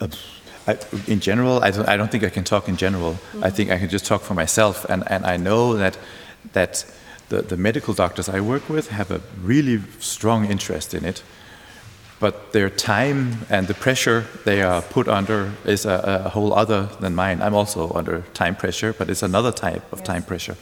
Uh, 0.00 0.08
I, 0.66 0.78
in 1.06 1.20
general, 1.20 1.62
I 1.62 1.70
don't, 1.70 1.88
I 1.88 1.96
don't, 1.96 2.10
think 2.10 2.24
I 2.24 2.30
can 2.30 2.44
talk 2.44 2.68
in 2.68 2.76
general. 2.76 3.12
Mm-hmm. 3.12 3.44
I 3.44 3.50
think 3.50 3.70
I 3.70 3.78
can 3.78 3.88
just 3.88 4.06
talk 4.06 4.22
for 4.22 4.34
myself, 4.34 4.86
and, 4.88 5.04
and 5.10 5.24
I 5.26 5.36
know 5.36 5.76
that 5.76 5.98
that 6.52 6.84
the, 7.28 7.42
the 7.42 7.56
medical 7.56 7.94
doctors 7.94 8.28
I 8.28 8.40
work 8.40 8.68
with 8.68 8.88
have 8.88 9.10
a 9.10 9.20
really 9.42 9.80
strong 10.00 10.46
interest 10.46 10.94
in 10.94 11.04
it, 11.04 11.22
but 12.20 12.52
their 12.52 12.70
time 12.70 13.46
and 13.50 13.66
the 13.66 13.74
pressure 13.74 14.24
they 14.44 14.62
are 14.62 14.82
put 14.82 15.08
under 15.08 15.52
is 15.64 15.84
a, 15.84 16.22
a 16.24 16.28
whole 16.28 16.52
other 16.54 16.88
than 17.00 17.14
mine. 17.14 17.42
I'm 17.42 17.54
also 17.54 17.92
under 17.92 18.22
time 18.32 18.54
pressure, 18.56 18.92
but 18.92 19.10
it's 19.10 19.22
another 19.22 19.52
type 19.52 19.92
of 19.92 19.98
yes. 19.98 20.06
time 20.06 20.22
pressure. 20.22 20.56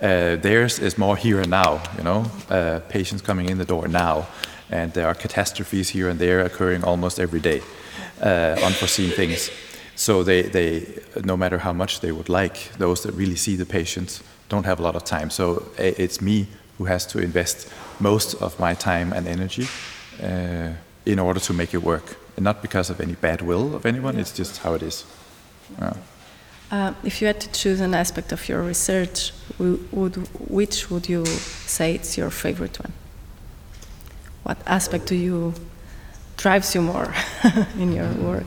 Uh, 0.00 0.36
theirs 0.36 0.78
is 0.78 0.96
more 0.96 1.16
here 1.16 1.40
and 1.40 1.50
now, 1.50 1.82
you 1.98 2.02
know, 2.02 2.24
uh, 2.48 2.80
patients 2.88 3.22
coming 3.22 3.50
in 3.50 3.58
the 3.58 3.66
door 3.66 3.86
now, 3.86 4.26
and 4.70 4.92
there 4.94 5.06
are 5.06 5.14
catastrophes 5.14 5.90
here 5.90 6.08
and 6.08 6.18
there 6.18 6.40
occurring 6.40 6.82
almost 6.84 7.20
every 7.20 7.40
day 7.40 7.60
uh, 8.22 8.56
unforeseen 8.64 9.10
things. 9.10 9.50
So 9.96 10.22
they, 10.22 10.42
they, 10.42 10.86
no 11.24 11.36
matter 11.36 11.58
how 11.58 11.74
much 11.74 12.00
they 12.00 12.12
would 12.12 12.30
like, 12.30 12.72
those 12.78 13.02
that 13.02 13.12
really 13.12 13.36
see 13.36 13.56
the 13.56 13.66
patients 13.66 14.22
don't 14.50 14.66
have 14.66 14.78
a 14.78 14.82
lot 14.82 14.96
of 14.96 15.04
time. 15.04 15.30
So 15.30 15.64
it's 15.78 16.20
me 16.20 16.46
who 16.76 16.84
has 16.84 17.06
to 17.06 17.18
invest 17.18 17.68
most 17.98 18.34
of 18.42 18.58
my 18.58 18.74
time 18.74 19.12
and 19.14 19.26
energy 19.26 19.66
uh, 20.22 20.70
in 21.06 21.18
order 21.18 21.40
to 21.40 21.52
make 21.54 21.72
it 21.72 21.82
work. 21.82 22.16
And 22.36 22.44
not 22.44 22.60
because 22.60 22.90
of 22.90 23.00
any 23.00 23.14
bad 23.14 23.40
will 23.40 23.74
of 23.74 23.86
anyone, 23.86 24.18
it's 24.18 24.32
just 24.32 24.58
how 24.58 24.74
it 24.74 24.82
is. 24.82 25.04
Yeah. 25.78 25.94
Uh, 26.70 26.92
if 27.02 27.20
you 27.20 27.26
had 27.26 27.40
to 27.40 27.50
choose 27.52 27.80
an 27.80 27.94
aspect 27.94 28.32
of 28.32 28.48
your 28.48 28.62
research, 28.62 29.32
would, 29.58 30.16
which 30.48 30.90
would 30.90 31.08
you 31.08 31.26
say 31.66 31.94
it's 31.94 32.16
your 32.16 32.30
favorite 32.30 32.78
one? 32.78 32.92
What 34.44 34.58
aspect 34.66 35.06
do 35.06 35.14
you 35.14 35.54
drives 36.36 36.74
you 36.74 36.82
more 36.82 37.12
in 37.78 37.92
your 37.92 38.08
work? 38.14 38.46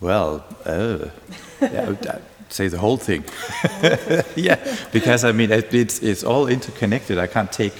Well, 0.00 0.44
uh, 0.64 1.08
yeah, 1.60 1.94
say 2.52 2.68
the 2.68 2.78
whole 2.78 2.96
thing. 2.96 3.24
yeah, 4.36 4.58
because 4.92 5.24
I 5.24 5.32
mean, 5.32 5.50
it, 5.50 5.72
it's, 5.72 6.00
it's 6.02 6.24
all 6.24 6.48
interconnected. 6.48 7.18
I 7.18 7.26
can't 7.26 7.52
take 7.52 7.74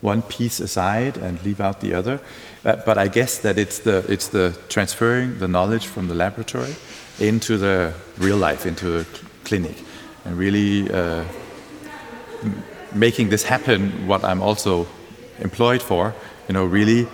one 0.00 0.22
piece 0.22 0.60
aside 0.60 1.16
and 1.16 1.42
leave 1.42 1.60
out 1.60 1.80
the 1.80 1.94
other. 1.94 2.20
But, 2.62 2.84
but 2.84 2.98
I 2.98 3.08
guess 3.08 3.38
that 3.38 3.58
it's 3.58 3.80
the, 3.80 4.04
it's 4.08 4.28
the 4.28 4.56
transferring 4.68 5.38
the 5.38 5.48
knowledge 5.48 5.86
from 5.86 6.08
the 6.08 6.14
laboratory 6.14 6.74
into 7.18 7.56
the 7.58 7.94
real 8.18 8.36
life, 8.36 8.66
into 8.66 8.90
the 8.90 9.06
clinic, 9.44 9.76
and 10.24 10.36
really 10.36 10.90
uh, 10.90 11.24
making 12.92 13.30
this 13.30 13.44
happen. 13.44 14.06
What 14.06 14.24
I'm 14.24 14.42
also 14.42 14.86
employed 15.38 15.82
for, 15.82 16.14
you 16.48 16.54
know, 16.54 16.64
really 16.64 17.06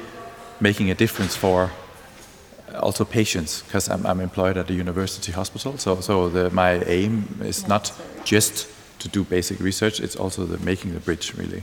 making 0.61 0.91
a 0.91 0.95
difference 0.95 1.37
for 1.37 1.71
also 2.75 3.05
patients 3.05 3.63
because 3.63 3.89
I'm, 3.89 4.07
I'm, 4.07 4.21
employed 4.21 4.57
at 4.57 4.71
a 4.71 4.75
university 4.75 5.33
hospital. 5.33 5.79
So, 5.79 6.01
so 6.01 6.29
the, 6.29 6.51
my 6.51 6.83
aim 6.85 7.41
is 7.43 7.67
not 7.69 7.93
just 8.25 8.69
to 9.01 9.09
do 9.09 9.25
basic 9.25 9.61
research; 9.61 10.01
it's 10.01 10.17
also 10.17 10.45
the 10.45 10.59
making 10.65 10.95
the 10.95 11.01
bridge 11.01 11.35
really. 11.37 11.63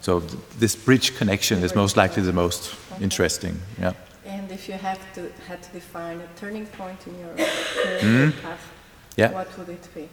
So 0.00 0.20
th 0.20 0.32
this 0.58 0.76
bridge 0.76 1.08
connection 1.18 1.64
is 1.64 1.74
most 1.74 1.96
likely 1.96 2.22
the 2.22 2.32
most 2.32 2.74
interesting. 3.00 3.54
Yeah. 3.80 3.94
And 4.24 4.50
if 4.50 4.68
you 4.68 4.78
have 4.78 5.00
to 5.14 5.20
had 5.48 5.62
to 5.62 5.70
define 5.72 6.20
a 6.20 6.28
turning 6.40 6.66
point 6.66 7.06
in 7.06 7.14
your 7.18 7.34
career 7.34 8.00
mm. 8.00 8.42
path, 8.42 8.64
yeah. 9.16 9.32
what 9.32 9.48
would 9.58 9.68
it 9.68 9.88
be? 9.94 10.08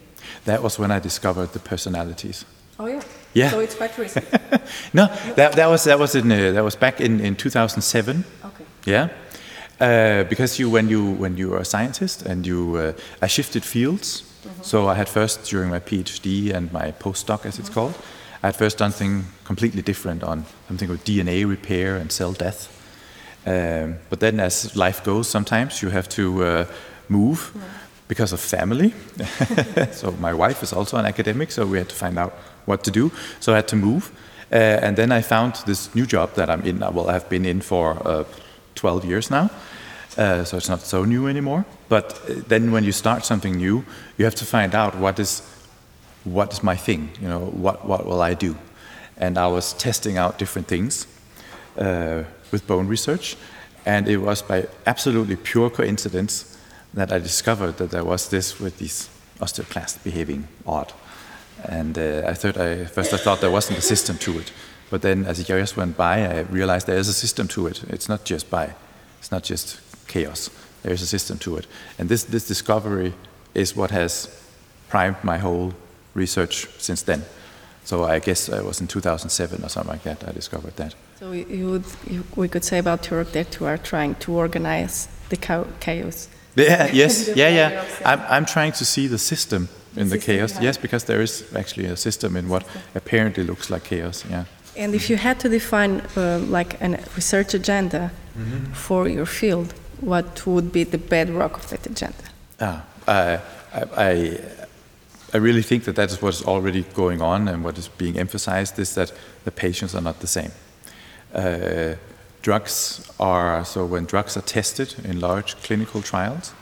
That 0.46 0.62
was 0.62 0.80
when 0.80 0.92
I 0.92 1.00
discovered 1.00 1.50
the 1.54 1.60
personalities. 1.60 2.46
Oh 2.80 2.88
yeah. 2.88 3.02
Yeah. 3.34 3.50
So 3.50 3.60
it's 3.60 3.76
quite 3.76 3.98
recent. 3.98 4.26
no, 4.94 5.08
that, 5.36 5.54
that 5.54 5.68
was 5.68 5.84
that 5.84 6.00
was 6.00 6.16
in 6.16 6.32
uh, 6.32 6.52
that 6.54 6.64
was 6.64 6.76
back 6.76 7.02
in, 7.02 7.20
in 7.20 7.36
2007. 7.36 8.24
Okay. 8.46 8.66
Yeah. 8.86 9.10
Uh, 9.80 10.24
because 10.30 10.60
you 10.60 10.70
when 10.70 10.90
you 10.90 11.16
when 11.20 11.38
you 11.38 11.54
are 11.54 11.62
a 11.62 11.66
scientist 11.66 12.22
and 12.22 12.46
you 12.46 12.78
uh, 12.78 12.94
I 13.22 13.28
shifted 13.28 13.64
fields. 13.64 14.22
Mm-hmm. 14.22 14.64
So 14.64 14.88
I 14.88 14.96
had 14.96 15.10
first 15.10 15.50
during 15.50 15.70
my 15.70 15.80
PhD 15.80 16.54
and 16.54 16.72
my 16.72 16.92
postdoc, 16.92 17.46
as 17.46 17.60
it's 17.60 17.70
mm-hmm. 17.70 17.74
called, 17.74 17.96
I 18.44 18.48
had 18.48 18.56
first 18.56 18.78
done 18.78 18.92
something 18.92 19.26
completely 19.46 19.82
different 19.82 20.24
on 20.24 20.46
something 20.68 20.90
with 20.90 21.04
DNA 21.06 21.46
repair 21.48 21.96
and 21.96 22.12
cell 22.12 22.34
death. 22.34 22.70
Um, 23.46 23.98
but 24.10 24.20
then, 24.20 24.40
as 24.40 24.76
life 24.76 25.04
goes, 25.04 25.28
sometimes 25.28 25.82
you 25.82 25.92
have 25.92 26.08
to 26.10 26.44
uh, 26.44 26.66
move. 27.10 27.40
Mm-hmm 27.40 27.84
because 28.08 28.34
of 28.34 28.40
family. 28.40 28.94
so 29.92 30.12
my 30.20 30.34
wife 30.34 30.62
is 30.64 30.74
also 30.74 30.98
an 30.98 31.06
academic, 31.06 31.52
so 31.52 31.66
we 31.66 31.78
had 31.78 31.90
to 31.90 31.96
find 31.96 32.18
out 32.18 32.34
what 32.66 32.84
to 32.84 32.92
do. 32.92 33.12
So 33.40 33.54
I 33.54 33.56
had 33.56 33.68
to 33.70 33.76
move. 33.76 34.12
Uh, 34.52 34.56
and 34.56 34.96
then 34.96 35.12
I 35.12 35.22
found 35.22 35.56
this 35.66 35.94
new 35.96 36.06
job 36.06 36.36
that 36.36 36.50
I'm 36.50 36.62
in. 36.62 36.80
Well, 36.80 37.10
I've 37.10 37.28
been 37.30 37.46
in 37.46 37.62
for 37.62 37.98
uh, 38.08 38.24
12 38.76 39.06
years 39.06 39.30
now. 39.30 39.50
Uh, 40.18 40.44
so 40.44 40.58
it's 40.58 40.70
not 40.70 40.82
so 40.82 41.06
new 41.06 41.28
anymore. 41.28 41.66
But 41.90 42.14
uh, 42.30 42.42
then 42.48 42.72
when 42.72 42.84
you 42.84 42.92
start 42.92 43.26
something 43.26 43.58
new, 43.58 43.84
you 44.18 44.26
have 44.26 44.36
to 44.36 44.46
find 44.46 44.76
out 44.76 44.96
what 44.96 45.20
is, 45.20 45.42
what 46.24 46.54
is 46.54 46.64
my 46.64 46.76
thing? 46.76 47.10
You 47.22 47.28
know, 47.28 47.40
what, 47.40 47.86
what 47.86 48.06
will 48.06 48.22
I 48.22 48.34
do? 48.34 48.56
And 49.18 49.38
I 49.38 49.48
was 49.48 49.74
testing 49.74 50.18
out 50.18 50.38
different 50.38 50.68
things 50.68 51.08
uh, 51.78 52.24
with 52.52 52.68
bone 52.68 52.88
research. 52.88 53.36
And 53.86 54.08
it 54.08 54.18
was 54.18 54.42
by 54.42 54.68
absolutely 54.86 55.36
pure 55.36 55.70
coincidence 55.70 56.58
that 56.94 57.12
I 57.12 57.20
discovered 57.20 57.78
that 57.78 57.92
there 57.92 58.04
was 58.04 58.30
this 58.30 58.60
with 58.60 58.78
these 58.78 59.10
osteoclasts 59.40 60.04
behaving 60.04 60.48
odd. 60.66 60.94
And 61.64 61.98
uh, 61.98 62.24
I 62.26 62.34
thought 62.34 62.58
I, 62.58 62.86
first 62.86 63.14
I 63.14 63.18
thought 63.18 63.42
there 63.42 63.52
wasn't 63.52 63.80
a 63.80 63.82
system 63.82 64.18
to 64.20 64.40
it, 64.40 64.52
but 64.94 65.02
then 65.02 65.26
as 65.26 65.38
the 65.38 65.52
years 65.52 65.76
went 65.76 65.98
by, 65.98 66.22
I 66.24 66.42
realized 66.52 66.86
there 66.86 67.00
is 67.00 67.08
a 67.08 67.14
system 67.14 67.48
to 67.48 67.66
it. 67.66 67.84
It's 67.90 68.08
not 68.08 68.26
just 68.26 68.52
by, 68.52 68.76
it's 69.18 69.32
not 69.32 69.44
just 69.44 69.80
chaos. 70.08 70.52
There 70.84 70.94
is 70.94 71.02
a 71.02 71.08
system 71.08 71.40
to 71.40 71.58
it, 71.58 71.66
and 71.98 72.10
this 72.10 72.24
this 72.26 72.48
discovery 72.48 73.14
is 73.56 73.76
what 73.76 73.90
has 73.92 74.30
primed 74.90 75.16
my 75.24 75.40
whole 75.40 75.74
research 76.14 76.68
since 76.78 77.02
then. 77.06 77.24
So 77.86 78.04
I 78.04 78.20
guess 78.20 78.50
it 78.50 78.64
was 78.64 78.82
in 78.82 78.88
2007 78.88 79.64
or 79.64 79.70
something 79.70 79.94
like 79.94 80.04
that 80.04 80.30
I 80.30 80.32
discovered 80.32 80.76
that. 80.76 80.94
So 81.20 81.32
you 81.32 81.72
would, 81.72 81.86
you, 82.08 82.24
we 82.36 82.48
could 82.48 82.64
say 82.64 82.78
about 82.78 83.10
your 83.10 83.20
work 83.22 83.32
that 83.32 83.60
you 83.60 83.66
are 83.66 83.80
trying 83.80 84.14
to 84.16 84.32
organize 84.38 85.08
the 85.30 85.38
chaos 85.80 86.30
yeah, 86.56 86.92
yes, 86.94 87.30
yeah, 87.36 87.50
yeah. 87.50 87.84
I'm, 88.06 88.22
I'm 88.30 88.46
trying 88.46 88.74
to 88.74 88.86
see 88.86 89.08
the 89.08 89.18
system 89.18 89.70
in 89.96 90.10
the, 90.10 90.18
the 90.18 90.26
chaos. 90.26 90.62
Yes, 90.62 90.78
because 90.78 91.06
there 91.06 91.24
is 91.24 91.44
actually 91.56 91.88
a 91.88 91.98
system 91.98 92.38
in 92.38 92.48
what 92.48 92.64
apparently 92.94 93.44
looks 93.44 93.72
like 93.72 93.86
chaos. 93.86 94.24
Yeah. 94.30 94.46
And 94.76 94.96
if 94.96 95.10
you 95.10 95.18
had 95.18 95.40
to 95.40 95.50
define 95.50 96.02
uh, 96.16 96.40
like 96.40 96.82
a 96.82 96.90
research 97.16 97.54
agenda 97.54 98.12
mm-hmm. 98.38 98.74
for 98.74 99.08
your 99.08 99.26
field, 99.26 99.74
what 100.02 100.46
would 100.46 100.72
be 100.72 100.84
the 100.84 100.98
bedrock 100.98 101.58
of 101.58 101.70
that 101.70 101.86
agenda? 101.86 102.24
Ah, 102.60 102.84
I, 103.08 103.40
I, 103.98 104.40
I 105.34 105.38
really 105.38 105.62
think 105.62 105.84
that 105.86 105.96
that 105.96 106.12
is 106.12 106.22
what 106.22 106.34
is 106.34 106.44
already 106.44 106.84
going 106.94 107.22
on 107.22 107.48
and 107.48 107.64
what 107.64 107.78
is 107.78 107.88
being 107.88 108.18
emphasized 108.18 108.80
is 108.80 108.94
that 108.96 109.12
the 109.46 109.52
patients 109.52 109.96
are 109.96 110.02
not 110.02 110.20
the 110.20 110.28
same. 110.28 110.52
Uh, 111.34 111.96
drugs 112.42 113.10
are 113.20 113.66
so 113.66 113.86
when 113.86 114.06
drugs 114.06 114.38
are 114.38 114.42
tested 114.42 114.96
in 115.04 115.20
large 115.20 115.56
clinical 115.64 116.02
trials, 116.02 116.54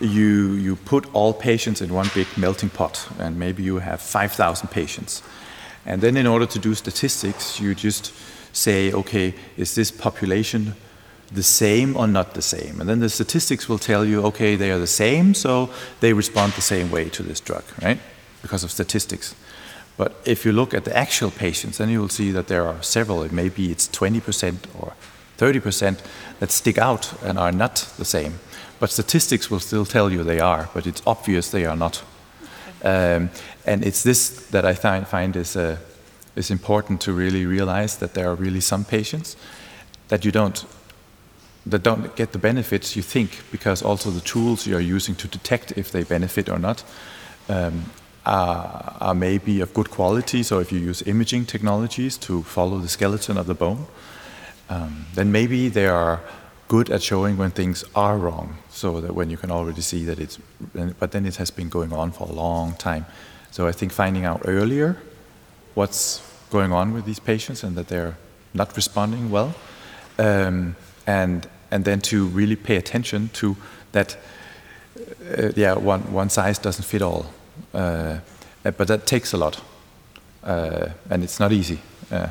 you 0.00 0.52
you 0.52 0.76
put 0.76 1.06
all 1.14 1.32
patients 1.32 1.80
in 1.80 1.92
one 1.92 2.10
big 2.14 2.26
melting 2.36 2.70
pot, 2.70 3.08
and 3.18 3.38
maybe 3.38 3.62
you 3.62 3.78
have 3.78 4.00
5,000 4.00 4.68
patients, 4.68 5.22
and 5.86 6.02
then 6.02 6.16
in 6.16 6.26
order 6.26 6.46
to 6.46 6.58
do 6.58 6.74
statistics, 6.74 7.60
you 7.60 7.74
just 7.74 8.12
say, 8.52 8.92
okay, 8.92 9.34
is 9.56 9.74
this 9.74 9.90
population 9.90 10.74
the 11.32 11.42
same 11.42 11.96
or 11.96 12.06
not 12.06 12.34
the 12.34 12.42
same. 12.42 12.80
And 12.80 12.88
then 12.88 13.00
the 13.00 13.08
statistics 13.08 13.68
will 13.68 13.78
tell 13.78 14.04
you, 14.04 14.22
okay, 14.26 14.56
they 14.56 14.70
are 14.70 14.78
the 14.78 14.86
same, 14.86 15.34
so 15.34 15.70
they 16.00 16.12
respond 16.12 16.52
the 16.52 16.62
same 16.62 16.90
way 16.90 17.08
to 17.10 17.22
this 17.22 17.40
drug, 17.40 17.64
right? 17.82 17.98
Because 18.42 18.64
of 18.64 18.70
statistics. 18.70 19.34
But 19.96 20.14
if 20.24 20.44
you 20.44 20.52
look 20.52 20.74
at 20.74 20.84
the 20.84 20.96
actual 20.96 21.30
patients, 21.30 21.78
then 21.78 21.88
you 21.88 22.00
will 22.00 22.08
see 22.08 22.30
that 22.32 22.48
there 22.48 22.66
are 22.66 22.82
several, 22.82 23.32
maybe 23.32 23.70
it's 23.70 23.88
20% 23.88 24.56
or 24.78 24.92
30% 25.38 26.00
that 26.38 26.50
stick 26.50 26.78
out 26.78 27.12
and 27.22 27.38
are 27.38 27.52
not 27.52 27.92
the 27.96 28.04
same. 28.04 28.38
But 28.78 28.90
statistics 28.90 29.50
will 29.50 29.60
still 29.60 29.86
tell 29.86 30.12
you 30.12 30.22
they 30.22 30.40
are, 30.40 30.68
but 30.74 30.86
it's 30.86 31.02
obvious 31.06 31.50
they 31.50 31.64
are 31.64 31.76
not. 31.76 32.02
Um, 32.84 33.30
and 33.64 33.84
it's 33.84 34.02
this 34.02 34.46
that 34.50 34.64
I 34.64 34.74
th- 34.74 35.06
find 35.06 35.36
is, 35.36 35.56
uh, 35.56 35.76
is 36.36 36.50
important 36.50 37.00
to 37.02 37.12
really 37.12 37.46
realize 37.46 37.96
that 37.98 38.14
there 38.14 38.28
are 38.28 38.34
really 38.34 38.60
some 38.60 38.84
patients 38.84 39.36
that 40.08 40.24
you 40.24 40.32
don't 40.32 40.64
that 41.66 41.82
don't 41.82 42.14
get 42.14 42.30
the 42.30 42.38
benefits 42.38 42.94
you 42.94 43.02
think 43.02 43.42
because 43.50 43.82
also 43.82 44.10
the 44.10 44.20
tools 44.20 44.66
you 44.66 44.76
are 44.76 44.80
using 44.96 45.16
to 45.16 45.26
detect 45.26 45.72
if 45.72 45.90
they 45.90 46.04
benefit 46.04 46.48
or 46.48 46.58
not 46.58 46.84
um, 47.48 47.84
are, 48.24 48.96
are, 49.00 49.14
maybe 49.14 49.60
of 49.60 49.74
good 49.74 49.90
quality. 49.90 50.42
So 50.42 50.60
if 50.60 50.70
you 50.70 50.78
use 50.78 51.02
imaging 51.06 51.46
technologies 51.46 52.16
to 52.18 52.42
follow 52.42 52.78
the 52.78 52.88
skeleton 52.88 53.36
of 53.36 53.46
the 53.46 53.54
bone, 53.54 53.86
um, 54.68 55.06
then 55.14 55.32
maybe 55.32 55.68
they 55.68 55.86
are 55.86 56.20
good 56.68 56.90
at 56.90 57.02
showing 57.02 57.36
when 57.36 57.50
things 57.50 57.84
are 57.94 58.18
wrong. 58.18 58.58
So 58.70 59.00
that 59.00 59.14
when 59.14 59.30
you 59.30 59.36
can 59.36 59.50
already 59.50 59.80
see 59.80 60.04
that 60.04 60.18
it's, 60.18 60.38
but 60.98 61.12
then 61.12 61.26
it 61.26 61.36
has 61.36 61.50
been 61.50 61.68
going 61.68 61.92
on 61.92 62.12
for 62.12 62.28
a 62.28 62.32
long 62.32 62.74
time. 62.74 63.06
So 63.50 63.66
I 63.66 63.72
think 63.72 63.92
finding 63.92 64.24
out 64.24 64.42
earlier 64.44 64.96
what's 65.74 66.22
going 66.50 66.72
on 66.72 66.92
with 66.92 67.04
these 67.04 67.20
patients 67.20 67.62
and 67.62 67.76
that 67.76 67.88
they're 67.88 68.16
not 68.54 68.76
responding 68.76 69.30
well, 69.30 69.54
um, 70.18 70.76
and 71.06 71.46
and 71.70 71.84
then 71.84 72.00
to 72.00 72.26
really 72.26 72.56
pay 72.56 72.76
attention 72.76 73.28
to 73.34 73.56
that. 73.92 74.16
Uh, 75.38 75.52
yeah, 75.56 75.74
one 75.74 76.00
one 76.12 76.30
size 76.30 76.58
doesn't 76.58 76.84
fit 76.84 77.02
all, 77.02 77.26
uh, 77.74 78.18
but 78.62 78.88
that 78.88 79.06
takes 79.06 79.32
a 79.32 79.36
lot, 79.36 79.60
uh, 80.42 80.88
and 81.10 81.22
it's 81.22 81.38
not 81.38 81.52
easy. 81.52 81.78
Uh, 82.10 82.28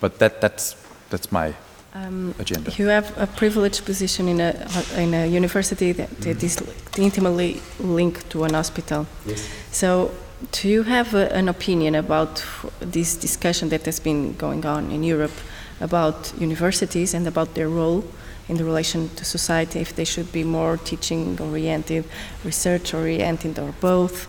but 0.00 0.18
that 0.18 0.40
that's 0.40 0.76
that's 1.10 1.30
my 1.30 1.54
um, 1.96 2.34
agenda. 2.38 2.70
You 2.76 2.88
have 2.88 3.12
a 3.16 3.26
privileged 3.26 3.84
position 3.84 4.28
in 4.28 4.40
a 4.40 4.52
in 4.96 5.14
a 5.14 5.26
university 5.26 5.92
that, 5.92 6.10
that 6.20 6.42
is 6.42 6.56
intimately 6.98 7.60
linked 7.78 8.28
to 8.30 8.44
an 8.44 8.54
hospital. 8.54 9.06
Yes. 9.26 9.48
So, 9.70 10.10
do 10.52 10.68
you 10.68 10.82
have 10.84 11.14
a, 11.14 11.32
an 11.34 11.48
opinion 11.48 11.94
about 11.94 12.44
this 12.80 13.16
discussion 13.16 13.68
that 13.70 13.84
has 13.86 14.00
been 14.00 14.36
going 14.36 14.64
on 14.66 14.90
in 14.90 15.02
Europe 15.02 15.36
about 15.80 16.32
universities 16.38 17.14
and 17.14 17.26
about 17.26 17.54
their 17.54 17.68
role? 17.68 18.04
in 18.48 18.56
the 18.56 18.64
relation 18.64 19.08
to 19.16 19.24
society, 19.24 19.80
if 19.80 19.96
they 19.96 20.04
should 20.04 20.30
be 20.30 20.44
more 20.44 20.76
teaching 20.76 21.36
oriented, 21.40 22.04
research 22.44 22.94
oriented, 22.94 23.58
or 23.58 23.74
both. 23.80 24.28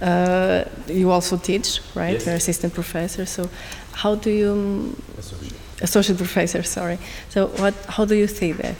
Uh, 0.00 0.64
you 0.86 1.10
also 1.10 1.36
teach, 1.36 1.80
right? 1.94 2.12
Yes. 2.12 2.26
You're 2.26 2.36
assistant 2.36 2.74
professor. 2.74 3.26
So, 3.26 3.48
how 3.92 4.14
do 4.14 4.30
you? 4.30 4.94
Associate. 5.80 5.84
Associate 5.84 6.16
professor, 6.16 6.62
sorry. 6.62 6.98
So, 7.28 7.48
what? 7.58 7.74
How 7.88 8.04
do 8.04 8.14
you 8.14 8.26
see 8.26 8.52
that? 8.52 8.76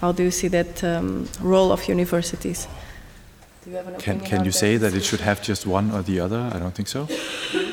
How 0.00 0.12
do 0.12 0.22
you 0.22 0.30
see 0.30 0.48
that 0.48 0.82
um, 0.84 1.28
role 1.40 1.72
of 1.72 1.88
universities? 1.88 2.68
You 3.66 3.78
can 3.98 4.20
can 4.20 4.44
you 4.44 4.52
say 4.52 4.78
that 4.78 4.94
it 4.94 5.04
should 5.04 5.20
have 5.20 5.42
just 5.42 5.66
one 5.66 5.90
or 5.90 6.02
the 6.02 6.20
other? 6.20 6.50
I 6.54 6.58
don't 6.58 6.74
think 6.74 6.88
so. 6.88 7.06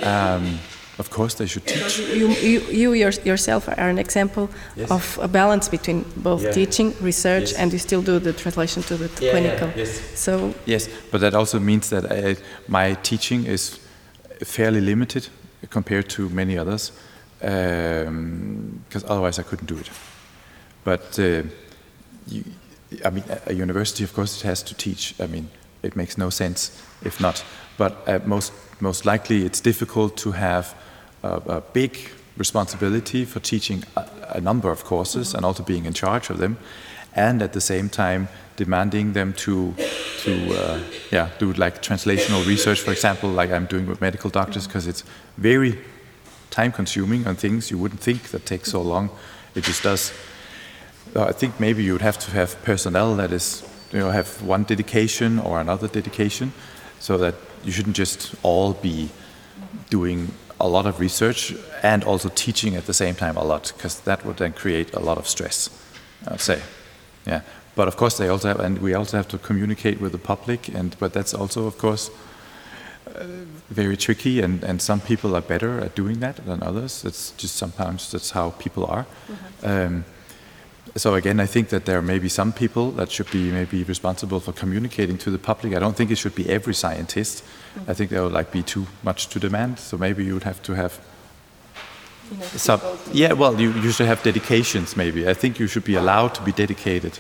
Um, 0.04 0.60
of 1.00 1.10
course, 1.10 1.36
they 1.36 1.46
should 1.46 1.66
teach. 1.66 2.00
You, 2.00 2.27
you, 2.30 2.62
you 2.72 2.94
yourself 3.24 3.68
are 3.70 3.89
an 3.89 4.00
example 4.00 4.50
yes. 4.75 4.92
of 4.92 5.20
a 5.22 5.27
balance 5.27 5.70
between 5.70 6.06
both 6.18 6.44
yeah. 6.44 6.51
teaching, 6.51 6.94
research, 7.01 7.51
yes. 7.51 7.54
and 7.54 7.72
you 7.72 7.80
still 7.80 8.01
do 8.01 8.20
the 8.20 8.34
translation 8.34 8.84
to 8.84 8.98
the 8.98 9.24
yeah, 9.24 9.32
clinical. 9.32 9.68
Yeah, 9.70 9.77
yes. 9.77 10.20
So 10.20 10.54
yes, 10.66 10.89
but 11.12 11.22
that 11.22 11.34
also 11.34 11.60
means 11.60 11.89
that 11.89 12.12
I, 12.12 12.36
my 12.68 12.96
teaching 12.96 13.46
is 13.46 13.80
fairly 14.44 14.81
limited 14.81 15.29
compared 15.70 16.10
to 16.10 16.29
many 16.29 16.57
others, 16.57 16.92
because 17.39 18.07
um, 18.07 19.09
otherwise 19.09 19.39
I 19.39 19.43
couldn't 19.43 19.67
do 19.67 19.77
it. 19.77 19.89
But 20.83 21.19
uh, 21.19 21.43
you, 22.27 22.43
I 23.03 23.09
mean, 23.09 23.23
a 23.45 23.53
university, 23.53 24.03
of 24.03 24.13
course, 24.13 24.37
it 24.37 24.47
has 24.47 24.63
to 24.63 24.73
teach. 24.75 25.13
I 25.19 25.27
mean, 25.27 25.50
it 25.83 25.95
makes 25.95 26.17
no 26.17 26.29
sense 26.29 26.71
if 27.03 27.19
not. 27.19 27.43
But 27.77 27.93
uh, 28.07 28.19
most 28.25 28.53
most 28.79 29.05
likely, 29.05 29.45
it's 29.45 29.61
difficult 29.61 30.17
to 30.17 30.31
have 30.31 30.75
a, 31.23 31.41
a 31.47 31.61
big 31.73 31.97
responsibility 32.37 33.25
for 33.25 33.39
teaching 33.39 33.83
a, 33.95 34.05
a 34.35 34.41
number 34.41 34.71
of 34.71 34.83
courses 34.83 35.33
and 35.33 35.45
also 35.45 35.63
being 35.63 35.85
in 35.85 35.93
charge 35.93 36.29
of 36.29 36.37
them, 36.37 36.57
and 37.15 37.41
at 37.41 37.53
the 37.53 37.61
same 37.61 37.89
time 37.89 38.27
demanding 38.55 39.13
them 39.13 39.33
to 39.33 39.73
to 40.23 40.31
uh, 40.53 40.79
yeah 41.11 41.29
do 41.39 41.53
like 41.53 41.81
translational 41.81 42.45
research, 42.47 42.81
for 42.81 42.91
example, 42.91 43.29
like 43.29 43.51
I'm 43.51 43.65
doing 43.65 43.87
with 43.87 44.01
medical 44.01 44.29
doctors, 44.29 44.67
because 44.67 44.87
it's 44.87 45.03
very 45.37 45.79
time 46.50 46.72
consuming 46.72 47.27
on 47.27 47.36
things 47.36 47.72
you 47.72 47.77
wouldn't 47.77 48.01
think 48.01 48.29
that 48.29 48.46
takes 48.46 48.72
so 48.72 48.81
long. 48.81 49.10
It 49.55 49.64
just 49.64 49.83
does. 49.83 50.14
Uh, 51.16 51.24
I 51.24 51.31
think 51.31 51.60
maybe 51.60 51.83
you 51.83 51.94
would 51.94 52.01
have 52.01 52.18
to 52.20 52.31
have 52.31 52.62
personnel 52.64 53.16
that 53.16 53.31
is 53.31 53.64
you 53.92 54.00
know 54.00 54.12
have 54.12 54.42
one 54.42 54.64
dedication 54.64 55.40
or 55.40 55.60
another 55.60 55.88
dedication, 55.88 56.51
so 57.00 57.18
that 57.18 57.36
you 57.64 57.72
shouldn't 57.72 57.96
just 57.96 58.36
all 58.44 58.74
be 58.74 59.10
doing 59.90 60.31
a 60.60 60.68
lot 60.68 60.86
of 60.86 61.00
research 61.00 61.53
and 61.83 62.03
also 62.03 62.29
teaching 62.29 62.75
at 62.75 62.86
the 62.86 62.94
same 62.94 63.14
time 63.16 63.38
a 63.38 63.44
lot, 63.44 63.72
because 63.75 64.00
that 64.01 64.25
would 64.25 64.38
then 64.38 64.53
create 64.53 64.94
a 64.94 65.00
lot 65.00 65.18
of 65.18 65.27
stress, 65.27 65.70
I'd 66.27 66.42
say. 66.42 66.62
Yeah. 67.25 67.42
But 67.75 67.88
of 67.88 67.96
course, 67.96 68.18
they 68.18 68.27
also 68.27 68.48
have, 68.48 68.60
and 68.60 68.79
we 68.79 68.96
also 68.96 69.18
have 69.18 69.27
to 69.27 69.38
communicate 69.38 70.01
with 70.01 70.12
the 70.12 70.18
public, 70.18 70.68
and 70.68 70.96
but 71.00 71.14
that's 71.14 71.33
also, 71.33 71.68
of 71.68 71.77
course, 71.77 72.10
very 73.70 73.98
tricky. 73.98 74.42
And, 74.42 74.64
and 74.64 74.82
some 74.82 75.00
people 75.01 75.36
are 75.36 75.42
better 75.42 75.80
at 75.80 75.96
doing 75.96 76.20
that 76.20 76.46
than 76.46 76.64
others. 76.64 77.06
It's 77.06 77.32
just 77.32 77.56
sometimes 77.56 78.12
that's 78.12 78.32
how 78.32 78.51
people 78.51 78.86
are. 78.86 79.06
Mm-hmm. 79.06 79.68
Um, 79.68 80.06
so 80.96 81.14
again, 81.16 81.40
I 81.40 81.46
think 81.46 81.70
that 81.70 81.86
there 81.86 82.01
may 82.01 82.18
be 82.18 82.30
some 82.30 82.51
people 82.51 82.92
that 82.92 83.12
should 83.12 83.30
be 83.30 83.51
maybe 83.51 83.84
responsible 83.84 84.40
for 84.40 84.53
communicating 84.53 85.18
to 85.20 85.32
the 85.32 85.38
public. 85.38 85.75
I 85.75 85.80
don't 85.80 85.96
think 85.96 86.12
it 86.12 86.18
should 86.18 86.36
be 86.36 86.50
every 86.50 86.74
scientist. 86.74 87.44
Mm-hmm. 87.44 87.92
I 87.92 87.94
think 87.94 88.10
that 88.12 88.24
would 88.24 88.34
like 88.34 88.51
be 88.51 88.64
too 88.64 88.88
much 89.03 89.27
to 89.27 89.40
demand. 89.40 89.80
So 89.80 89.98
maybe 89.98 90.25
you 90.25 90.34
would 90.34 90.44
have 90.44 90.62
to 90.64 90.74
have 90.74 91.00
you 92.32 92.38
know. 92.38 92.98
Yeah, 93.14 93.34
well, 93.34 93.60
you, 93.60 93.72
you 93.74 93.92
should 93.92 94.08
have 94.08 94.24
dedications. 94.24 94.96
Maybe 94.96 95.27
I 95.27 95.34
think 95.34 95.60
you 95.60 95.68
should 95.68 95.84
be 95.84 95.96
allowed 95.96 96.34
to 96.36 96.42
be 96.42 96.51
dedicated, 96.51 97.20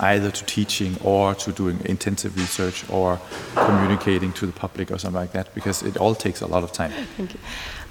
either 0.00 0.30
to 0.30 0.44
teaching 0.44 0.96
or 1.02 1.34
to 1.34 1.52
doing 1.52 1.80
intensive 1.84 2.36
research 2.36 2.84
or 2.90 3.20
communicating 3.54 4.32
to 4.32 4.46
the 4.46 4.52
public 4.52 4.90
or 4.90 4.98
something 4.98 5.20
like 5.20 5.32
that, 5.32 5.54
because 5.54 5.82
it 5.82 5.96
all 5.96 6.14
takes 6.14 6.40
a 6.40 6.46
lot 6.46 6.62
of 6.62 6.72
time. 6.72 6.90
Thank 7.16 7.34
you. 7.34 7.40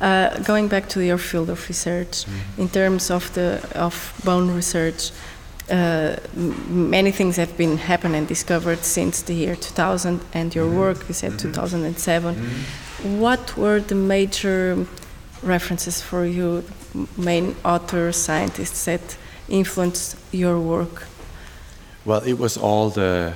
Uh, 0.01 0.37
going 0.39 0.67
back 0.67 0.89
to 0.89 1.03
your 1.03 1.17
field 1.17 1.49
of 1.49 1.67
research, 1.69 2.25
mm-hmm. 2.25 2.61
in 2.61 2.69
terms 2.69 3.09
of 3.09 3.33
the 3.33 3.61
of 3.75 4.21
bone 4.25 4.51
research, 4.51 5.11
uh, 5.69 6.17
many 6.67 7.11
things 7.11 7.37
have 7.37 7.55
been 7.57 7.77
happened 7.77 8.15
and 8.15 8.27
discovered 8.27 8.83
since 8.83 9.21
the 9.21 9.33
year 9.33 9.55
2000, 9.55 10.19
and 10.33 10.53
your 10.53 10.65
mm-hmm. 10.65 10.79
work 10.79 11.07
you 11.07 11.13
said 11.13 11.31
mm-hmm. 11.31 11.51
2007. 11.51 12.35
Mm-hmm. 12.35 13.19
What 13.19 13.55
were 13.57 13.79
the 13.79 13.95
major 13.95 14.85
references 15.41 16.01
for 16.01 16.25
you, 16.25 16.63
main 17.17 17.55
authors, 17.63 18.17
scientists 18.17 18.85
that 18.85 19.17
influenced 19.49 20.17
your 20.31 20.59
work? 20.59 21.07
Well, 22.05 22.21
it 22.23 22.37
was 22.37 22.57
all 22.57 22.89
the 22.89 23.33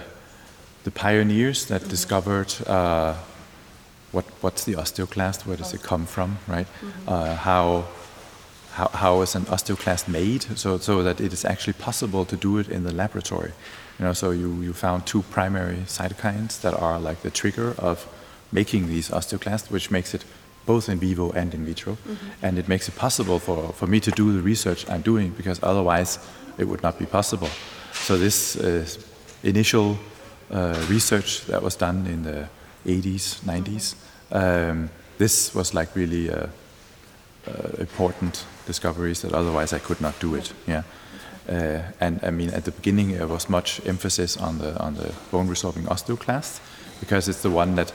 the 0.88 0.92
pioneers 0.92 1.66
that 1.66 1.82
mm-hmm. 1.82 1.90
discovered. 1.90 2.54
Uh, 2.66 3.14
what, 4.12 4.26
what's 4.42 4.64
the 4.64 4.76
osteoclast? 4.76 5.46
Where 5.46 5.58
does 5.58 5.74
it 5.74 5.84
come 5.84 6.06
from, 6.06 6.38
right? 6.48 6.68
Mm-hmm. 6.68 7.10
Uh, 7.10 7.36
how, 7.36 7.86
how, 8.72 8.88
how 8.94 9.22
is 9.22 9.36
an 9.36 9.44
osteoclast 9.46 10.08
made 10.08 10.44
so, 10.58 10.78
so 10.78 11.04
that 11.04 11.20
it 11.20 11.34
is 11.34 11.44
actually 11.44 11.74
possible 11.74 12.24
to 12.26 12.38
do 12.38 12.58
it 12.58 12.70
in 12.70 12.84
the 12.84 12.94
laboratory? 12.94 13.52
You 14.00 14.06
know, 14.06 14.14
so 14.14 14.32
you, 14.32 14.62
you 14.62 14.74
found 14.74 15.06
two 15.06 15.24
primary 15.24 15.80
cytokines 15.88 16.62
that 16.62 16.74
are 16.74 17.00
like 17.00 17.22
the 17.22 17.32
trigger 17.32 17.76
of 17.78 18.08
making 18.54 18.88
these 18.88 19.10
osteoclasts, 19.10 19.70
which 19.70 19.92
makes 19.92 20.14
it 20.14 20.24
both 20.66 20.88
in 20.88 21.00
vivo 21.00 21.32
and 21.32 21.54
in 21.54 21.66
vitro. 21.66 21.94
Mm-hmm. 21.94 22.46
And 22.46 22.58
it 22.58 22.70
makes 22.70 22.88
it 22.88 22.96
possible 22.96 23.40
for, 23.40 23.74
for 23.74 23.88
me 23.88 24.00
to 24.00 24.12
do 24.12 24.32
the 24.32 24.42
research 24.42 24.90
I'm 24.90 25.02
doing 25.02 25.32
because 25.32 25.60
otherwise 25.62 26.18
it 26.58 26.66
would 26.66 26.82
not 26.82 26.98
be 26.98 27.06
possible. 27.06 27.50
So, 28.04 28.18
this 28.18 28.56
uh, 28.56 28.86
initial 29.44 29.98
uh, 30.52 30.86
research 30.90 31.46
that 31.46 31.62
was 31.62 31.76
done 31.76 32.08
in 32.08 32.24
the 32.24 32.48
80s, 32.86 33.42
90s. 33.42 33.96
Um, 34.32 34.90
this 35.18 35.54
was 35.54 35.74
like 35.74 35.96
really 35.96 36.30
uh, 36.30 36.48
uh, 37.48 37.70
important 37.80 38.46
discoveries 38.66 39.22
that 39.22 39.34
otherwise 39.34 39.74
I 39.74 39.80
could 39.80 40.02
not 40.02 40.20
do 40.20 40.36
it. 40.36 40.54
Yeah. 40.68 40.84
Uh, 41.50 41.82
and 42.00 42.20
I 42.24 42.30
mean, 42.30 42.50
at 42.50 42.66
the 42.66 42.72
beginning, 42.72 43.14
there 43.14 43.28
was 43.28 43.50
much 43.50 43.82
emphasis 43.86 44.38
on 44.38 44.58
the 44.60 44.78
on 44.80 44.96
the 44.96 45.14
bone 45.32 45.48
resorbing 45.48 45.88
osteoclast 45.88 46.60
because 47.00 47.30
it's 47.30 47.42
the 47.42 47.50
one 47.50 47.76
that 47.76 47.94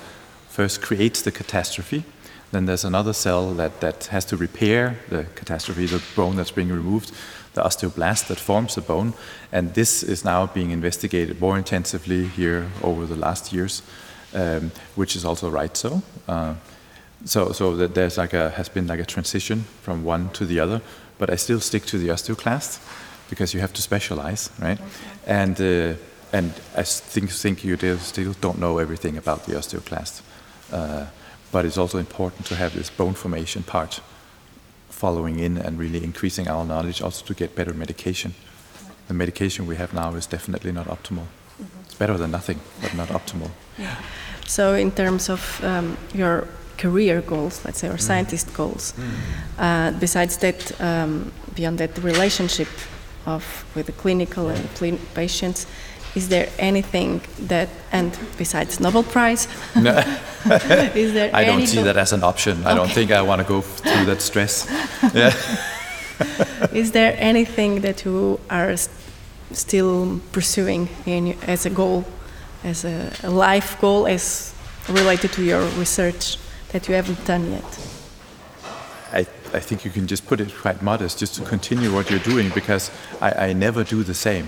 first 0.49 0.81
creates 0.81 1.23
the 1.23 1.31
catastrophe. 1.31 2.05
Then 2.53 2.67
there's 2.67 2.85
another 2.85 3.13
cell 3.13 3.55
that, 3.55 3.81
that 3.81 4.07
has 4.07 4.25
to 4.27 4.37
repair 4.37 4.97
the 5.09 5.25
catastrophe, 5.35 5.87
the 5.87 6.03
bone 6.15 6.37
that's 6.37 6.51
being 6.51 6.69
removed, 6.69 7.13
the 7.55 7.63
osteoblast 7.63 8.29
that 8.29 8.39
forms 8.39 8.75
the 8.75 8.83
bone. 8.83 9.15
And 9.51 9.75
this 9.75 10.03
is 10.03 10.25
now 10.25 10.47
being 10.47 10.71
investigated 10.71 11.41
more 11.41 11.59
intensively 11.59 12.29
here 12.29 12.69
over 12.83 13.07
the 13.07 13.17
last 13.17 13.53
years, 13.53 13.83
um, 14.35 14.71
which 14.95 15.17
is 15.17 15.25
also 15.25 15.51
right 15.51 15.77
so. 15.77 16.03
Uh, 16.29 16.55
so 17.25 17.53
so 17.53 17.77
that 17.77 17.95
there's 17.95 18.19
like 18.19 18.33
a, 18.35 18.51
has 18.51 18.69
been 18.69 18.87
like 18.87 19.01
a 19.01 19.05
transition 19.05 19.65
from 19.83 20.05
one 20.05 20.31
to 20.31 20.45
the 20.45 20.61
other, 20.61 20.81
but 21.19 21.31
I 21.31 21.37
still 21.37 21.61
stick 21.61 21.85
to 21.87 21.99
the 21.99 22.09
osteoclast 22.09 22.81
because 23.31 23.55
you 23.55 23.61
have 23.61 23.73
to 23.73 23.83
specialize, 23.83 24.51
right? 24.61 24.79
And 25.27 25.61
uh, 25.61 25.95
and 26.33 26.53
I 26.77 26.83
think 26.83 27.31
think 27.31 27.65
you 27.65 27.77
still 27.99 28.35
don't 28.41 28.59
know 28.59 28.79
everything 28.79 29.17
about 29.17 29.45
the 29.45 29.55
osteoclast, 29.55 30.23
uh, 30.73 31.07
but 31.53 31.65
it's 31.65 31.79
also 31.79 31.99
important 31.99 32.47
to 32.47 32.55
have 32.57 32.75
this 32.75 32.91
bone 32.91 33.15
formation 33.15 33.63
part 33.63 34.01
following 34.89 35.39
in 35.39 35.59
and 35.59 35.79
really 35.79 36.03
increasing 36.03 36.49
our 36.49 36.65
knowledge, 36.65 37.03
also 37.03 37.25
to 37.27 37.35
get 37.35 37.55
better 37.55 37.75
medication. 37.75 38.35
The 39.09 39.15
medication 39.15 39.67
we 39.67 39.77
have 39.77 39.93
now 39.93 40.15
is 40.15 40.27
definitely 40.27 40.73
not 40.73 40.87
optimal. 40.87 41.27
It's 41.85 41.95
better 41.95 42.17
than 42.17 42.31
nothing, 42.31 42.59
but 42.81 42.95
not 42.95 43.09
optimal. 43.09 43.51
Yeah. 43.79 43.97
So, 44.47 44.75
in 44.75 44.91
terms 44.91 45.29
of 45.29 45.61
um, 45.65 45.97
your 46.15 46.47
career 46.79 47.21
goals, 47.21 47.65
let's 47.65 47.79
say, 47.79 47.89
or 47.89 47.99
scientist 47.99 48.55
goals, 48.55 48.95
uh, 49.59 49.91
besides 50.01 50.37
that, 50.39 50.81
um, 50.81 51.33
beyond 51.55 51.79
that 51.79 51.99
relationship 51.99 52.69
of 53.27 53.65
with 53.75 53.87
the 53.87 53.93
clinical 53.93 54.49
and 54.49 54.65
the 54.65 54.99
patients, 55.15 55.67
is 56.15 56.29
there 56.29 56.49
anything 56.59 57.21
that, 57.49 57.69
and 57.93 58.19
besides 58.37 58.81
Nobel 58.81 59.03
Prize, 59.03 59.49
no. 59.75 60.03
is 60.95 61.13
there? 61.13 61.31
I 61.35 61.45
don't 61.45 61.67
see 61.67 61.83
that 61.83 61.97
as 61.97 62.13
an 62.13 62.23
option. 62.23 62.61
Okay. 62.61 62.71
I 62.71 62.75
don't 62.75 62.91
think 62.91 63.11
I 63.11 63.23
want 63.23 63.41
to 63.41 63.47
go 63.47 63.61
through 63.61 64.07
that 64.07 64.21
stress. 64.21 64.67
Yeah. 65.15 65.35
is 66.73 66.93
there 66.93 67.17
anything 67.19 67.81
that 67.81 68.05
you 68.05 68.39
are 68.49 68.77
st 68.77 68.91
still 69.53 70.21
pursuing 70.33 70.89
in, 71.07 71.37
as 71.47 71.67
a 71.67 71.71
goal, 71.71 72.05
as 72.65 72.85
a, 72.85 73.13
a 73.23 73.31
life 73.31 73.77
goal, 73.81 74.07
as 74.07 74.55
related 74.89 75.33
to 75.33 75.43
your 75.43 75.63
research 75.79 76.39
that 76.73 76.89
you 76.89 76.95
haven't 76.95 77.25
done 77.27 77.51
yet? 77.51 77.71
I, 79.13 79.27
I 79.59 79.61
think 79.61 79.85
you 79.85 79.91
can 79.91 80.07
just 80.07 80.27
put 80.27 80.41
it 80.41 80.55
quite 80.63 80.81
modest, 80.83 81.21
just 81.21 81.35
to 81.35 81.43
continue 81.45 81.93
what 81.93 82.09
you're 82.11 82.27
doing, 82.33 82.51
because 82.55 82.91
I, 83.21 83.49
I 83.49 83.53
never 83.53 83.85
do 83.85 84.03
the 84.05 84.15
same 84.15 84.47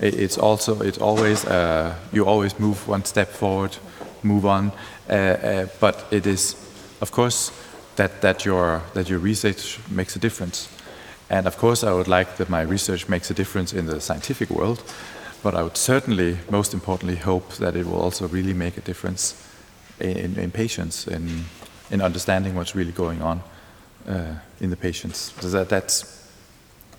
it's 0.00 0.38
also 0.38 0.80
it's 0.80 0.98
always 0.98 1.44
uh, 1.44 1.94
you 2.12 2.24
always 2.26 2.58
move 2.58 2.86
one 2.86 3.04
step 3.04 3.28
forward, 3.28 3.76
move 4.22 4.46
on, 4.46 4.72
but 5.08 6.06
it 6.10 6.26
is 6.26 6.56
of 7.00 7.10
course 7.10 7.52
that 7.96 8.20
that 8.20 8.44
your 8.44 8.82
that 8.94 9.08
your 9.08 9.18
research 9.18 9.78
makes 9.90 10.16
a 10.16 10.18
difference, 10.18 10.68
and 11.30 11.46
of 11.46 11.56
course 11.56 11.84
I 11.84 11.92
would 11.92 12.08
like 12.08 12.36
that 12.36 12.48
my 12.48 12.62
research 12.62 13.08
makes 13.08 13.30
a 13.30 13.34
difference 13.34 13.72
in 13.72 13.86
the 13.86 14.00
scientific 14.00 14.50
world, 14.50 14.82
but 15.42 15.54
I 15.54 15.62
would 15.62 15.76
certainly 15.76 16.38
most 16.50 16.74
importantly 16.74 17.16
hope 17.16 17.54
that 17.54 17.76
it 17.76 17.86
will 17.86 18.00
also 18.00 18.28
really 18.28 18.54
make 18.54 18.76
a 18.76 18.82
difference 18.82 19.34
in, 20.00 20.38
in 20.38 20.50
patients 20.50 21.06
in 21.06 21.44
in 21.90 22.00
understanding 22.00 22.54
what's 22.54 22.74
really 22.74 22.92
going 22.92 23.22
on 23.22 23.42
uh, 24.08 24.34
in 24.60 24.70
the 24.70 24.76
patients. 24.76 25.32
So 25.40 25.48
that 25.50 25.68
that's 25.68 26.18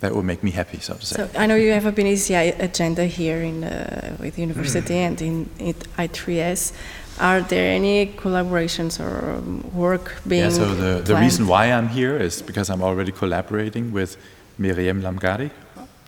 that 0.00 0.14
would 0.14 0.24
make 0.24 0.42
me 0.42 0.50
happy, 0.50 0.78
so 0.78 0.94
to 0.94 1.06
say. 1.06 1.16
So 1.16 1.28
I 1.38 1.46
know 1.46 1.56
you 1.56 1.72
have 1.72 1.86
a 1.86 1.92
BNCI 1.92 2.58
agenda 2.58 3.04
here 3.04 3.42
in 3.42 3.64
uh, 3.64 4.16
with 4.18 4.38
university 4.38 4.94
mm. 4.94 5.06
and 5.06 5.22
in, 5.22 5.50
in 5.58 5.74
I3S. 5.98 6.72
Are 7.18 7.42
there 7.42 7.74
any 7.74 8.06
collaborations 8.06 8.98
or 9.00 9.40
work 9.74 10.22
being? 10.26 10.44
Yeah. 10.44 10.50
So 10.50 10.74
the, 10.74 11.02
the 11.02 11.16
reason 11.16 11.46
why 11.46 11.66
I'm 11.66 11.88
here 11.88 12.16
is 12.16 12.42
because 12.42 12.70
I'm 12.70 12.82
already 12.82 13.12
collaborating 13.12 13.92
with 13.92 14.16
Meriem 14.58 15.02
Lamghari. 15.02 15.50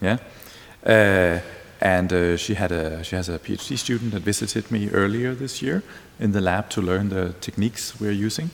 Yeah. 0.00 0.18
Uh, 0.84 1.40
and 1.80 2.12
uh, 2.12 2.36
she 2.36 2.54
had 2.54 2.72
a 2.72 3.02
she 3.02 3.16
has 3.16 3.28
a 3.28 3.38
PhD 3.38 3.76
student 3.76 4.12
that 4.12 4.22
visited 4.22 4.70
me 4.70 4.88
earlier 4.90 5.34
this 5.34 5.60
year 5.60 5.82
in 6.20 6.32
the 6.32 6.40
lab 6.40 6.70
to 6.70 6.80
learn 6.80 7.08
the 7.08 7.34
techniques 7.40 8.00
we're 8.00 8.12
using, 8.26 8.50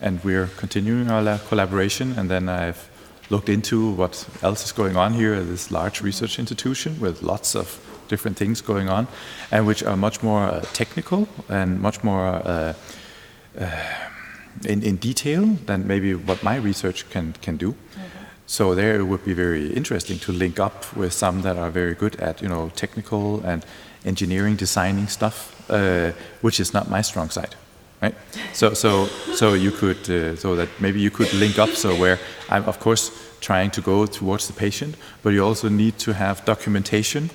and 0.00 0.22
we're 0.22 0.48
continuing 0.58 1.10
our 1.10 1.38
collaboration. 1.48 2.14
And 2.18 2.28
then 2.28 2.48
I've 2.48 2.90
looked 3.30 3.48
into 3.48 3.92
what 3.92 4.28
else 4.42 4.64
is 4.64 4.72
going 4.72 4.96
on 4.96 5.14
here 5.14 5.34
at 5.34 5.46
this 5.48 5.70
large 5.70 6.02
research 6.02 6.38
institution 6.38 7.00
with 7.00 7.22
lots 7.22 7.56
of 7.56 7.80
different 8.08 8.36
things 8.36 8.60
going 8.60 8.88
on, 8.88 9.06
and 9.50 9.66
which 9.66 9.82
are 9.82 9.96
much 9.96 10.22
more 10.22 10.44
uh, 10.44 10.60
technical 10.72 11.28
and 11.48 11.80
much 11.80 12.02
more 12.04 12.26
uh, 12.26 12.74
uh, 13.58 13.70
in, 14.64 14.82
in 14.82 14.96
detail 14.96 15.44
than 15.66 15.86
maybe 15.86 16.14
what 16.14 16.42
my 16.42 16.56
research 16.56 17.08
can, 17.10 17.34
can 17.42 17.56
do. 17.56 17.68
Okay. 17.68 18.02
So 18.46 18.74
there 18.74 18.96
it 18.96 19.04
would 19.04 19.24
be 19.24 19.34
very 19.34 19.72
interesting 19.72 20.18
to 20.20 20.32
link 20.32 20.60
up 20.60 20.96
with 20.96 21.12
some 21.12 21.42
that 21.42 21.56
are 21.56 21.70
very 21.70 21.94
good 21.94 22.16
at 22.20 22.42
you 22.42 22.48
know 22.48 22.70
technical 22.76 23.40
and 23.44 23.64
engineering 24.04 24.56
designing 24.56 25.08
stuff, 25.08 25.70
uh, 25.70 26.12
which 26.42 26.60
is 26.60 26.72
not 26.72 26.88
my 26.88 27.02
strong 27.02 27.30
side 27.30 27.56
right? 28.02 28.14
So, 28.52 28.74
so, 28.74 29.06
so 29.34 29.54
you 29.54 29.70
could, 29.70 30.08
uh, 30.08 30.36
so 30.36 30.56
that 30.56 30.68
maybe 30.80 31.00
you 31.00 31.10
could 31.10 31.32
link 31.34 31.58
up. 31.58 31.70
So 31.70 31.94
where 31.94 32.18
I'm 32.48 32.64
of 32.64 32.78
course 32.80 33.10
trying 33.40 33.70
to 33.72 33.80
go 33.80 34.06
towards 34.06 34.46
the 34.46 34.54
patient, 34.54 34.96
but 35.22 35.32
you 35.32 35.44
also 35.44 35.68
need 35.68 35.98
to 35.98 36.12
have 36.14 36.44
documentation 36.44 37.30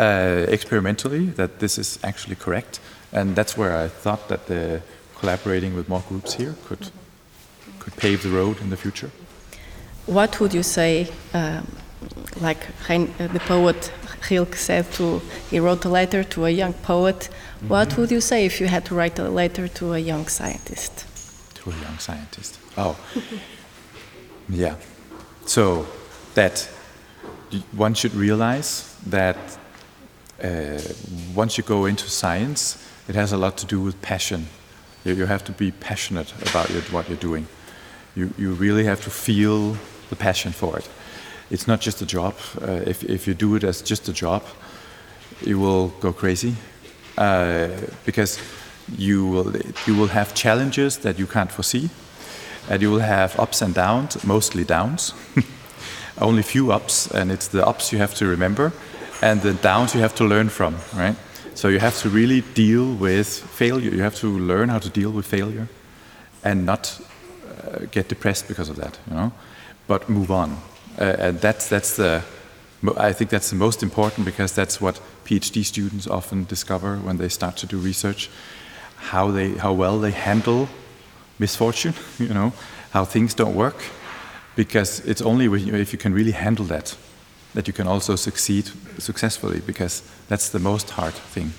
uh, 0.00 0.46
experimentally 0.48 1.26
that 1.26 1.58
this 1.58 1.78
is 1.78 1.98
actually 2.02 2.36
correct, 2.36 2.80
and 3.12 3.36
that's 3.36 3.56
where 3.56 3.84
I 3.84 3.88
thought 3.88 4.28
that 4.28 4.46
the 4.46 4.80
collaborating 5.14 5.74
with 5.76 5.88
more 5.88 6.02
groups 6.08 6.34
here 6.34 6.54
could 6.66 6.90
could 7.80 7.96
pave 7.96 8.22
the 8.22 8.30
road 8.30 8.60
in 8.60 8.70
the 8.70 8.76
future. 8.76 9.10
What 10.06 10.40
would 10.40 10.54
you 10.54 10.62
say, 10.62 11.08
um, 11.34 11.66
like 12.40 12.64
Hein, 12.86 13.08
uh, 13.18 13.26
the 13.28 13.40
poet 13.40 13.92
Rilke 14.30 14.56
said 14.56 14.92
to, 14.92 15.20
he 15.50 15.60
wrote 15.60 15.84
a 15.84 15.88
letter 15.88 16.24
to 16.24 16.44
a 16.46 16.50
young 16.50 16.72
poet. 16.72 17.28
Mm-hmm. 17.28 17.68
What 17.68 17.96
would 17.96 18.10
you 18.10 18.20
say 18.20 18.46
if 18.46 18.60
you 18.60 18.68
had 18.68 18.84
to 18.86 18.94
write 18.94 19.18
a 19.18 19.28
letter 19.28 19.68
to 19.68 19.94
a 19.94 19.98
young 19.98 20.26
scientist? 20.28 21.06
To 21.54 21.70
a 21.70 21.74
young 21.74 21.98
scientist. 21.98 22.58
Oh, 22.76 22.96
yeah. 24.48 24.76
So 25.46 25.86
that 26.34 26.68
one 27.72 27.94
should 27.94 28.14
realize 28.14 28.96
that 29.06 29.36
uh, 30.42 30.80
once 31.34 31.58
you 31.58 31.64
go 31.64 31.86
into 31.86 32.08
science, 32.08 32.76
it 33.08 33.14
has 33.14 33.32
a 33.32 33.36
lot 33.36 33.56
to 33.58 33.66
do 33.66 33.80
with 33.80 34.00
passion. 34.02 34.46
You, 35.04 35.14
you 35.14 35.26
have 35.26 35.44
to 35.44 35.52
be 35.52 35.70
passionate 35.70 36.32
about 36.48 36.70
it, 36.70 36.92
what 36.92 37.08
you're 37.08 37.18
doing. 37.18 37.46
You, 38.14 38.32
you 38.36 38.52
really 38.52 38.84
have 38.84 39.02
to 39.02 39.10
feel 39.10 39.76
the 40.08 40.16
passion 40.16 40.52
for 40.52 40.78
it 40.78 40.88
it's 41.50 41.66
not 41.66 41.80
just 41.80 42.00
a 42.00 42.06
job. 42.06 42.34
Uh, 42.62 42.82
if, 42.86 43.02
if 43.04 43.26
you 43.26 43.34
do 43.34 43.56
it 43.56 43.64
as 43.64 43.82
just 43.82 44.08
a 44.08 44.12
job, 44.12 44.42
you 45.44 45.58
will 45.58 45.88
go 46.00 46.12
crazy 46.12 46.54
uh, 47.18 47.68
because 48.06 48.38
you 48.96 49.26
will, 49.26 49.56
you 49.86 49.94
will 49.94 50.08
have 50.08 50.34
challenges 50.34 50.98
that 50.98 51.18
you 51.18 51.26
can't 51.26 51.50
foresee, 51.50 51.90
and 52.68 52.82
you 52.82 52.90
will 52.90 53.00
have 53.00 53.38
ups 53.38 53.62
and 53.62 53.74
downs, 53.74 54.24
mostly 54.24 54.64
downs. 54.64 55.12
Only 56.20 56.42
few 56.42 56.70
ups, 56.70 57.10
and 57.10 57.32
it's 57.32 57.48
the 57.48 57.66
ups 57.66 57.92
you 57.92 57.98
have 57.98 58.14
to 58.16 58.26
remember, 58.26 58.72
and 59.22 59.42
the 59.42 59.54
downs 59.54 59.94
you 59.94 60.00
have 60.00 60.14
to 60.14 60.24
learn 60.24 60.48
from, 60.48 60.76
right? 60.94 61.16
So 61.54 61.68
you 61.68 61.78
have 61.78 61.98
to 62.02 62.08
really 62.08 62.42
deal 62.54 62.94
with 62.94 63.28
failure. 63.28 63.90
You 63.90 64.02
have 64.02 64.16
to 64.16 64.26
learn 64.26 64.68
how 64.68 64.78
to 64.78 64.88
deal 64.88 65.10
with 65.10 65.26
failure, 65.26 65.68
and 66.42 66.64
not 66.64 67.00
uh, 67.62 67.86
get 67.90 68.08
depressed 68.08 68.48
because 68.48 68.68
of 68.68 68.76
that, 68.76 68.98
you 69.08 69.16
know, 69.16 69.32
but 69.86 70.08
move 70.08 70.30
on. 70.30 70.56
Uh, 70.98 71.16
and 71.18 71.40
that's, 71.40 71.68
that's 71.68 71.96
the, 71.96 72.22
I 72.96 73.12
think 73.12 73.30
that's 73.30 73.50
the 73.50 73.56
most 73.56 73.82
important 73.82 74.24
because 74.24 74.54
that's 74.54 74.80
what 74.80 75.00
PhD 75.24 75.64
students 75.64 76.06
often 76.06 76.44
discover 76.44 76.96
when 76.96 77.18
they 77.18 77.28
start 77.28 77.56
to 77.58 77.66
do 77.66 77.78
research, 77.78 78.30
how, 78.96 79.30
they, 79.30 79.52
how 79.52 79.72
well 79.72 79.98
they 80.00 80.12
handle 80.12 80.68
misfortune, 81.38 81.94
you 82.18 82.32
know, 82.32 82.52
how 82.92 83.04
things 83.04 83.34
don't 83.34 83.54
work. 83.54 83.82
Because 84.56 85.00
it's 85.00 85.22
only 85.22 85.46
if 85.46 85.92
you 85.92 85.98
can 85.98 86.12
really 86.12 86.32
handle 86.32 86.64
that 86.66 86.96
that 87.54 87.66
you 87.66 87.72
can 87.72 87.86
also 87.86 88.16
succeed 88.16 88.70
successfully 88.98 89.60
because 89.60 90.02
that's 90.28 90.48
the 90.50 90.58
most 90.58 90.90
hard 90.90 91.14
thing 91.14 91.52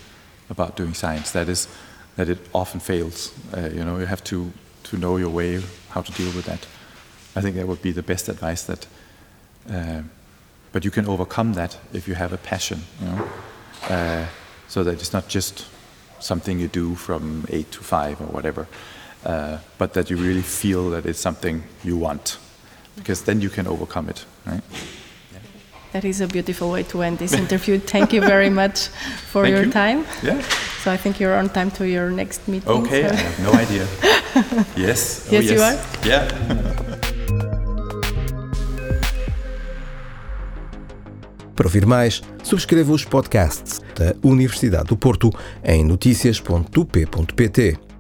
about 0.50 0.76
doing 0.76 0.94
science. 0.94 1.32
That 1.32 1.50
is 1.50 1.68
that 2.16 2.30
it 2.30 2.40
often 2.54 2.80
fails. 2.80 3.32
Uh, 3.56 3.70
you 3.74 3.84
know 3.84 4.00
you 4.00 4.06
have 4.06 4.24
to 4.24 4.52
to 4.84 4.98
know 4.98 5.18
your 5.18 5.30
way 5.30 5.62
how 5.90 6.02
to 6.02 6.12
deal 6.12 6.32
with 6.36 6.46
that. 6.46 6.68
I 7.36 7.42
think 7.42 7.56
that 7.56 7.68
would 7.68 7.82
be 7.82 7.92
the 7.94 8.04
best 8.04 8.30
advice 8.30 8.64
that 8.64 8.88
uh, 9.70 10.02
but 10.72 10.86
you 10.86 10.92
can 10.92 11.06
overcome 11.06 11.54
that 11.54 11.78
if 11.94 12.08
you 12.08 12.16
have 12.16 12.34
a 12.34 12.38
passion, 12.38 12.82
you 13.00 13.08
know, 13.08 13.28
uh, 13.90 14.26
so 14.68 14.84
that 14.84 14.94
it's 14.94 15.14
not 15.14 15.28
just 15.28 15.66
something 16.20 16.60
you 16.60 16.68
do 16.68 16.96
from 16.96 17.46
eight 17.50 17.72
to 17.72 17.82
five 17.82 18.22
or 18.22 18.28
whatever, 18.28 18.68
uh, 19.26 19.58
but 19.78 19.94
that 19.94 20.10
you 20.10 20.18
really 20.18 20.42
feel 20.42 20.90
that 20.92 21.06
it's 21.06 21.20
something 21.20 21.64
you 21.84 21.98
want, 21.98 22.38
because 22.96 23.24
then 23.24 23.42
you 23.42 23.50
can 23.50 23.68
overcome 23.68 24.08
it, 24.08 24.26
right? 24.46 24.64
That 25.92 26.06
is 26.06 26.22
a 26.22 26.28
beautiful 26.28 26.72
way 26.72 26.84
to 26.84 27.02
end 27.02 27.18
this 27.18 27.34
interview. 27.34 27.80
Thank 27.80 28.14
you 28.14 28.22
very 28.22 28.50
much 28.50 28.88
for 29.32 29.44
Thank 29.44 29.56
your 29.56 29.66
you. 29.66 29.72
time. 29.72 30.06
Yeah. 30.24 30.42
So 30.84 30.92
I 30.92 30.98
think 30.98 31.20
you're 31.20 31.38
on 31.38 31.50
time 31.50 31.70
to 31.72 31.86
your 31.86 32.10
next 32.10 32.48
meeting. 32.48 32.70
Okay, 32.70 33.08
so. 33.08 33.14
I 33.14 33.16
have 33.16 33.40
no 33.44 33.52
idea. 33.52 33.86
yes. 34.78 35.28
Oh, 35.30 35.36
yes, 35.36 35.42
yes, 35.44 35.52
you 35.52 35.62
are. 35.62 35.78
Yeah. 36.06 36.28
Para 41.56 41.68
ouvir 41.68 41.86
mais, 41.86 42.22
subscreva 42.42 42.92
os 42.92 43.06
podcasts 43.06 43.82
da 43.94 44.16
Universidade 44.24 44.86
do 44.86 44.98
Porto 44.98 45.30
em 45.64 45.84
notícias.up.pt. 45.84 47.91